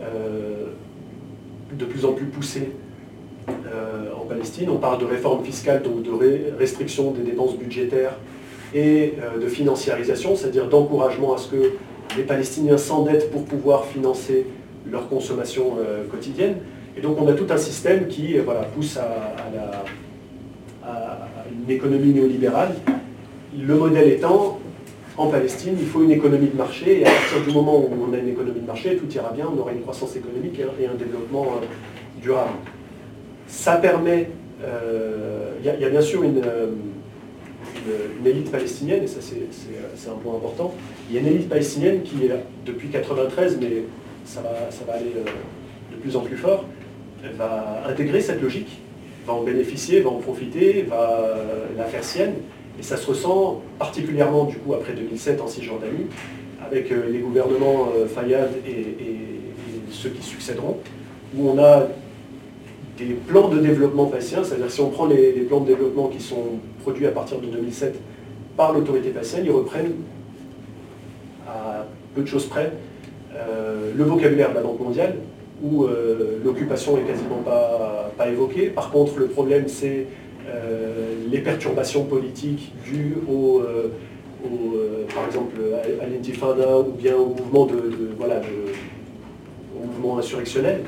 euh, 0.00 0.66
de 1.72 1.84
plus 1.84 2.04
en 2.04 2.12
plus 2.12 2.26
poussée 2.26 2.70
euh, 3.48 4.12
en 4.16 4.24
Palestine. 4.24 4.70
On 4.70 4.78
parle 4.78 5.00
de 5.00 5.04
réforme 5.04 5.44
fiscale, 5.44 5.82
donc 5.82 6.02
de 6.02 6.10
restriction 6.58 7.10
des 7.10 7.22
dépenses 7.22 7.56
budgétaires 7.56 8.14
et 8.74 9.14
de 9.40 9.46
financiarisation, 9.46 10.36
c'est-à-dire 10.36 10.68
d'encouragement 10.68 11.34
à 11.34 11.38
ce 11.38 11.48
que 11.48 11.72
les 12.16 12.24
Palestiniens 12.24 12.76
s'endettent 12.76 13.30
pour 13.30 13.44
pouvoir 13.44 13.86
financer 13.86 14.46
leur 14.90 15.08
consommation 15.08 15.76
quotidienne. 16.10 16.56
Et 16.96 17.00
donc 17.00 17.16
on 17.20 17.28
a 17.28 17.32
tout 17.32 17.46
un 17.50 17.56
système 17.56 18.08
qui 18.08 18.36
voilà, 18.38 18.62
pousse 18.62 18.98
à 18.98 19.84
une 21.50 21.70
économie 21.70 22.12
néolibérale. 22.12 22.74
Le 23.56 23.74
modèle 23.76 24.08
étant 24.08 24.58
en 25.18 25.28
Palestine, 25.28 25.76
il 25.78 25.86
faut 25.86 26.02
une 26.02 26.10
économie 26.10 26.48
de 26.48 26.56
marché, 26.56 27.00
et 27.00 27.06
à 27.06 27.10
partir 27.10 27.42
du 27.46 27.54
moment 27.54 27.78
où 27.78 27.90
on 28.08 28.12
a 28.12 28.18
une 28.18 28.28
économie 28.28 28.60
de 28.60 28.66
marché, 28.66 28.96
tout 28.96 29.10
ira 29.14 29.32
bien, 29.32 29.46
on 29.52 29.58
aura 29.58 29.72
une 29.72 29.80
croissance 29.80 30.14
économique 30.16 30.58
et 30.58 30.86
un 30.86 30.94
développement 30.94 31.44
euh, 31.44 31.66
durable. 32.20 32.52
Ça 33.46 33.76
permet, 33.76 34.30
euh, 34.62 35.52
il 35.60 35.80
y, 35.80 35.84
a 35.84 35.88
bien 35.88 36.02
sûr 36.02 36.22
une, 36.22 36.42
euh, 36.44 36.68
élite 38.24 38.50
palestinienne, 38.50 39.04
et 39.04 39.06
ça 39.06 39.20
c'est 39.20 40.08
un 40.10 40.14
point 40.14 40.34
important, 40.34 40.74
il 41.08 41.14
y 41.14 41.18
a 41.18 41.22
une 41.22 41.28
élite 41.28 41.48
palestinienne 41.48 42.02
qui, 42.02 42.16
depuis 42.66 42.88
93, 42.88 43.58
mais 43.60 43.84
ça 44.24 44.42
va, 44.42 44.70
ça 44.70 44.84
va 44.84 44.94
aller 44.94 45.12
de 45.92 45.96
plus 45.96 46.16
en 46.16 46.20
plus 46.20 46.36
fort, 46.36 46.64
va 47.38 47.84
intégrer 47.88 48.20
cette 48.20 48.42
logique, 48.42 48.80
va 49.24 49.34
en 49.34 49.42
bénéficier, 49.42 50.00
va 50.00 50.10
en 50.10 50.18
profiter, 50.18 50.82
va 50.82 51.36
la 51.76 51.84
faire 51.84 52.02
sienne, 52.02 52.34
et 52.78 52.82
ça 52.82 52.96
se 52.96 53.06
ressent 53.06 53.62
particulièrement 53.78 54.44
du 54.44 54.56
coup 54.56 54.74
après 54.74 54.92
2007 54.92 55.40
en 55.40 55.46
Cisjordanie, 55.46 56.06
avec 56.64 56.90
euh, 56.90 57.10
les 57.10 57.18
gouvernements 57.18 57.88
euh, 57.96 58.06
Fayad 58.06 58.50
et, 58.66 58.96
ceux 59.90 60.10
qui 60.10 60.22
succéderont, 60.22 60.78
où 61.36 61.48
on 61.48 61.58
a 61.58 61.86
des 62.98 63.14
plans 63.26 63.48
de 63.48 63.60
développement 63.60 64.06
palestinien, 64.06 64.42
c'est-à-dire 64.44 64.70
si 64.70 64.80
on 64.80 64.90
prend 64.90 65.06
les, 65.06 65.32
plans 65.48 65.60
de 65.60 65.66
développement 65.66 66.08
qui 66.08 66.20
sont 66.20 66.58
produits 66.82 67.06
à 67.06 67.12
partir 67.12 67.38
de 67.38 67.46
2007 67.46 67.98
par 68.56 68.72
l'autorité 68.72 69.10
palestinienne, 69.10 69.46
ils 69.46 69.52
reprennent 69.52 69.92
à 71.48 71.86
peu 72.14 72.22
de 72.22 72.26
choses 72.26 72.46
près 72.46 72.72
euh, 73.36 73.92
le 73.96 74.04
vocabulaire 74.04 74.50
de 74.50 74.56
la 74.56 74.60
Banque 74.60 74.80
mondiale, 74.80 75.16
où 75.62 75.86
l'occupation 76.44 76.98
est 76.98 77.02
quasiment 77.02 77.42
pas, 77.42 78.10
pas 78.18 78.28
évoquée. 78.28 78.66
Par 78.66 78.90
contre, 78.90 79.18
le 79.18 79.26
problème 79.26 79.68
c'est 79.68 80.06
les 81.30 81.38
perturbations 81.38 82.04
politiques 82.04 82.72
dues 82.84 83.16
au, 83.28 83.60
euh, 83.60 83.90
euh, 84.44 85.04
par 85.14 85.26
exemple, 85.26 85.56
à, 86.00 86.06
l'intifada 86.06 86.78
ou 86.78 86.92
bien 86.92 87.16
au 87.16 87.26
mouvement, 87.26 87.66
de, 87.66 88.10
voilà, 88.16 88.40
mouvement 89.74 90.18
insurrectionnel. 90.18 90.82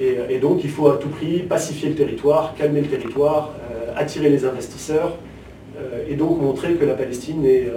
Et, 0.00 0.38
donc 0.38 0.62
il 0.62 0.70
faut 0.70 0.86
à 0.88 0.96
tout 0.96 1.08
prix 1.08 1.40
pacifier 1.40 1.88
le 1.88 1.96
territoire, 1.96 2.54
calmer 2.56 2.82
le 2.82 2.86
territoire, 2.86 3.52
attirer 3.96 4.30
les 4.30 4.44
investisseurs, 4.44 5.16
et 6.08 6.14
donc 6.14 6.40
montrer 6.40 6.74
que 6.74 6.84
la 6.84 6.94
Palestine 6.94 7.44
est, 7.44 7.68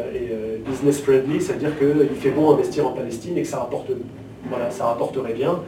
business 0.63 1.01
friendly, 1.01 1.41
c'est-à-dire 1.41 1.71
qu'il 1.79 2.15
fait 2.15 2.29
bon 2.29 2.53
investir 2.53 2.87
en 2.87 2.91
Palestine 2.91 3.35
et 3.39 3.41
que 3.41 3.47
ça, 3.47 3.57
rapporte, 3.57 3.89
voilà, 4.47 4.69
ça 4.69 4.85
rapporterait 4.85 5.33
bien. 5.33 5.61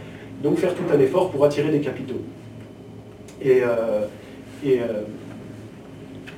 Donc 0.43 0.59
faire 0.59 0.75
tout 0.75 0.83
un 0.93 0.99
effort 0.99 1.31
pour 1.31 1.43
attirer 1.43 1.71
des 1.71 1.81
capitaux. 1.81 2.21
Et 3.41 3.63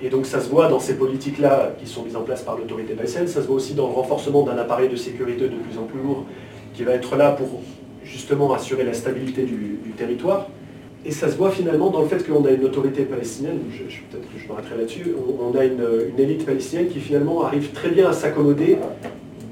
et 0.05 0.09
donc 0.09 0.27
ça 0.27 0.39
se 0.39 0.49
voit 0.49 0.67
dans 0.67 0.79
ces 0.79 0.93
politiques-là 0.93 1.73
qui 1.79 1.87
sont 1.87 2.03
mises 2.03 2.15
en 2.15 2.21
place 2.21 2.43
par 2.43 2.55
l'autorité 2.55 2.93
palestinienne, 2.93 3.27
ça 3.27 3.41
se 3.41 3.47
voit 3.47 3.55
aussi 3.55 3.73
dans 3.73 3.87
le 3.87 3.93
renforcement 3.93 4.43
d'un 4.43 4.55
appareil 4.55 4.87
de 4.87 4.95
sécurité 4.95 5.45
de 5.45 5.55
plus 5.55 5.79
en 5.79 5.85
plus 5.85 5.99
lourd 5.99 6.25
qui 6.75 6.83
va 6.83 6.93
être 6.93 7.15
là 7.15 7.31
pour 7.31 7.47
justement 8.03 8.53
assurer 8.53 8.83
la 8.83 8.93
stabilité 8.93 9.43
du, 9.43 9.79
territoire. 9.97 10.47
Et 11.05 11.11
ça 11.11 11.31
se 11.31 11.37
voit 11.37 11.49
finalement 11.49 11.89
dans 11.89 12.01
le 12.01 12.07
fait 12.07 12.23
qu'on 12.27 12.45
a 12.45 12.51
une 12.51 12.65
autorité 12.65 13.03
palestinienne, 13.03 13.59
peut-être 14.11 14.25
que 14.25 14.37
je 14.37 14.47
m'arrêterai 14.47 14.77
là-dessus, 14.77 15.15
on, 15.39 15.57
a 15.57 15.63
une, 15.63 16.19
élite 16.19 16.45
palestinienne 16.45 16.89
qui 16.89 16.99
finalement 16.99 17.43
arrive 17.43 17.71
très 17.71 17.89
bien 17.89 18.09
à 18.09 18.13
s'accommoder 18.13 18.77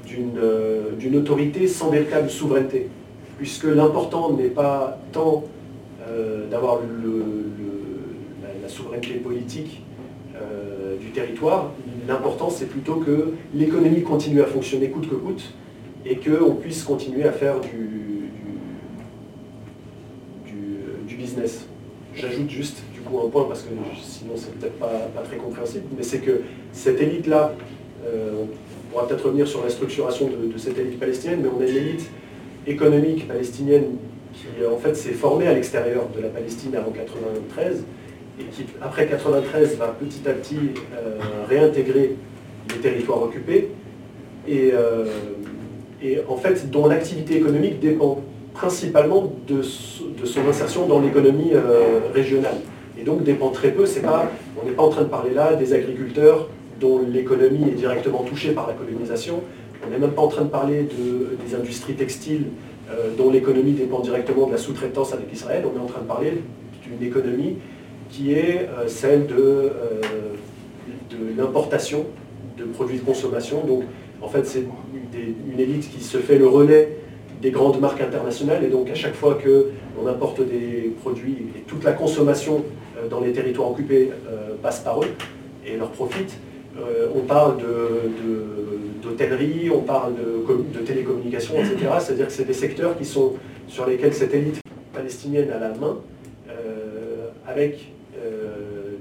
d'une 0.06 1.16
autorité 1.16 1.66
sans 1.66 1.90
véritable 1.90 2.30
souveraineté. 2.30 2.88
Puisque 3.38 3.64
l'important 3.64 4.32
n'est 4.34 4.50
pas 4.50 4.98
tant 5.12 5.44
euh, 6.06 6.48
d'avoir 6.48 6.80
la 8.62 8.68
souveraineté 8.68 9.14
politique 9.14 9.80
euh, 9.80 9.83
du 11.04 11.10
territoire. 11.10 11.72
L'important, 12.08 12.50
c'est 12.50 12.66
plutôt 12.66 12.96
que 12.96 13.34
l'économie 13.54 14.02
continue 14.02 14.42
à 14.42 14.46
fonctionner 14.46 14.88
coûte 14.88 15.08
que 15.08 15.14
coûte 15.14 15.52
et 16.04 16.16
qu'on 16.16 16.54
puisse 16.54 16.82
continuer 16.82 17.24
à 17.24 17.32
faire 17.32 17.60
du, 17.60 18.30
du, 21.06 21.16
business. 21.16 21.66
J'ajoute 22.14 22.50
juste 22.50 22.82
du 22.92 23.00
coup 23.00 23.18
un 23.24 23.30
point 23.30 23.44
parce 23.44 23.62
que 23.62 23.68
sinon 24.02 24.32
c'est 24.36 24.52
peut-être 24.58 24.78
pas, 24.78 25.22
très 25.24 25.36
compréhensible, 25.36 25.84
mais 25.96 26.02
c'est 26.02 26.18
que 26.18 26.42
cette 26.72 27.00
élite-là, 27.00 27.54
euh, 28.04 28.42
on 28.42 28.92
pourra 28.92 29.08
peut-être 29.08 29.24
revenir 29.24 29.46
sur 29.46 29.62
la 29.62 29.70
structuration 29.70 30.28
de, 30.28 30.52
de, 30.52 30.58
cette 30.58 30.76
élite 30.78 30.98
palestinienne, 30.98 31.40
mais 31.42 31.48
on 31.48 31.60
a 31.60 31.66
une 31.66 31.76
élite 31.76 32.10
économique 32.66 33.26
palestinienne 33.26 33.96
qui 34.34 34.46
en 34.66 34.76
fait 34.76 34.94
s'est 34.94 35.12
formée 35.12 35.46
à 35.46 35.54
l'extérieur 35.54 36.08
de 36.14 36.20
la 36.20 36.28
Palestine 36.28 36.74
avant 36.74 36.90
1993 36.90 37.84
et 38.38 38.44
qui, 38.44 38.64
après 38.82 39.06
93, 39.06 39.76
va 39.76 39.88
petit 39.88 40.28
à 40.28 40.32
petit 40.32 40.56
euh, 40.94 41.18
réintégrer 41.48 42.16
les 42.70 42.80
territoires 42.80 43.22
occupés, 43.22 43.70
et, 44.48 44.70
euh, 44.72 45.06
et 46.02 46.18
en 46.28 46.36
fait, 46.36 46.70
dont 46.70 46.86
l'activité 46.86 47.36
économique 47.36 47.80
dépend 47.80 48.20
principalement 48.52 49.32
de, 49.48 49.56
de 49.56 50.26
son 50.26 50.48
insertion 50.48 50.86
dans 50.86 51.00
l'économie 51.00 51.50
euh, 51.54 52.00
régionale. 52.12 52.56
Et 52.98 53.02
donc 53.02 53.24
dépend 53.24 53.50
très 53.50 53.70
peu, 53.70 53.84
pas, 54.02 54.30
on 54.60 54.66
n'est 54.66 54.74
pas 54.74 54.84
en 54.84 54.88
train 54.88 55.02
de 55.02 55.08
parler 55.08 55.34
là 55.34 55.54
des 55.54 55.72
agriculteurs 55.72 56.48
dont 56.80 57.00
l'économie 57.08 57.68
est 57.68 57.74
directement 57.74 58.22
touchée 58.22 58.52
par 58.52 58.68
la 58.68 58.74
colonisation, 58.74 59.40
on 59.84 59.90
n'est 59.90 59.98
même 59.98 60.12
pas 60.12 60.22
en 60.22 60.28
train 60.28 60.44
de 60.44 60.50
parler 60.50 60.82
de, 60.82 61.36
des 61.44 61.54
industries 61.54 61.94
textiles 61.94 62.46
dont 63.18 63.30
l'économie 63.30 63.72
dépend 63.72 64.00
directement 64.00 64.46
de 64.46 64.52
la 64.52 64.58
sous-traitance 64.58 65.12
avec 65.12 65.32
Israël, 65.32 65.64
on 65.64 65.76
est 65.76 65.82
en 65.82 65.86
train 65.86 66.02
de 66.02 66.06
parler 66.06 66.34
d'une 66.84 67.06
économie 67.06 67.56
qui 68.10 68.32
est 68.32 68.68
euh, 68.68 68.86
celle 68.86 69.26
de, 69.26 69.34
euh, 69.34 69.70
de 71.10 71.36
l'importation 71.36 72.06
de 72.58 72.64
produits 72.64 72.98
de 72.98 73.04
consommation. 73.04 73.64
Donc, 73.64 73.84
en 74.22 74.28
fait, 74.28 74.46
c'est 74.46 74.64
une 75.14 75.60
élite 75.60 75.90
qui 75.90 76.02
se 76.02 76.18
fait 76.18 76.38
le 76.38 76.46
relais 76.46 76.98
des 77.42 77.50
grandes 77.50 77.80
marques 77.80 78.00
internationales 78.00 78.64
et 78.64 78.68
donc 78.68 78.88
à 78.88 78.94
chaque 78.94 79.14
fois 79.14 79.36
qu'on 79.42 80.06
importe 80.06 80.40
des 80.40 80.94
produits 81.02 81.48
et 81.56 81.60
toute 81.60 81.84
la 81.84 81.92
consommation 81.92 82.64
euh, 82.96 83.08
dans 83.08 83.20
les 83.20 83.32
territoires 83.32 83.70
occupés 83.70 84.10
passe 84.62 84.80
par 84.80 85.02
eux 85.02 85.08
et 85.66 85.76
leur 85.76 85.90
profite, 85.90 86.38
on 87.14 87.20
parle 87.20 87.58
d'hôtellerie, 89.02 89.70
on 89.70 89.80
parle 89.80 90.14
de, 90.14 90.78
de 90.78 90.84
télécommunications, 90.84 91.54
etc. 91.56 91.76
C'est-à-dire 92.00 92.26
que 92.26 92.32
c'est 92.32 92.46
des 92.46 92.54
secteurs 92.54 92.96
qui 92.96 93.04
sont 93.04 93.34
sur 93.68 93.86
lesquels 93.86 94.14
cette 94.14 94.34
élite 94.34 94.60
palestinienne 94.92 95.50
a 95.50 95.58
la 95.58 95.68
main 95.68 95.98
avec 97.46 97.92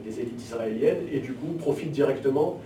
les 0.06 0.20
élites 0.20 0.42
israéliennes 0.42 1.08
et 1.12 1.20
du 1.20 1.34
coup 1.34 1.54
profitent 1.60 1.92
directement 1.92 2.60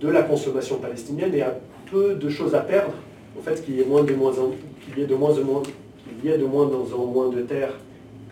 de 0.00 0.08
la 0.08 0.22
consommation 0.22 0.78
palestinienne 0.78 1.34
et 1.34 1.42
a 1.42 1.56
peu 1.90 2.14
de 2.14 2.28
choses 2.28 2.54
à 2.54 2.60
perdre 2.60 2.94
au 3.38 3.42
fait 3.42 3.62
qu'il 3.64 3.76
y 3.76 3.80
ait 3.80 3.84
moins 3.84 4.02
de 4.02 4.14
moins 4.14 4.32
qu'il 4.32 4.98
y 4.98 5.02
ait 5.02 5.06
de 5.06 5.14
moins 5.14 5.36
en 5.38 5.44
moins 5.44 5.62
qu'il 5.62 6.24
y 6.24 6.32
ait 6.32 6.38
de 6.38 6.44
moins 6.44 6.66
en 6.66 7.06
moins 7.06 7.28
de 7.28 7.42
terres 7.42 7.74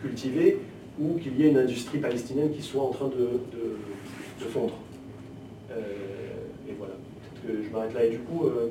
cultivées 0.01 0.57
ou 0.99 1.17
qu'il 1.17 1.39
y 1.39 1.45
ait 1.45 1.49
une 1.49 1.57
industrie 1.57 1.99
palestinienne 1.99 2.51
qui 2.51 2.61
soit 2.61 2.83
en 2.83 2.89
train 2.89 3.07
de, 3.07 3.41
fondre. 4.49 4.73
Euh, 5.71 5.75
et 6.67 6.73
voilà, 6.77 6.93
peut-être 6.93 7.41
que 7.45 7.63
je 7.63 7.69
m'arrête 7.69 7.93
là 7.93 8.03
et 8.05 8.09
du 8.09 8.19
coup, 8.19 8.45
euh, 8.45 8.69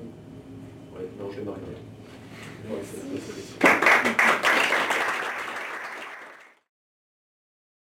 ouais, 0.94 1.06
non, 1.20 1.30
je 1.30 1.40
vais 1.40 1.44
m'arrêter 1.44 1.72
là. 4.44 4.57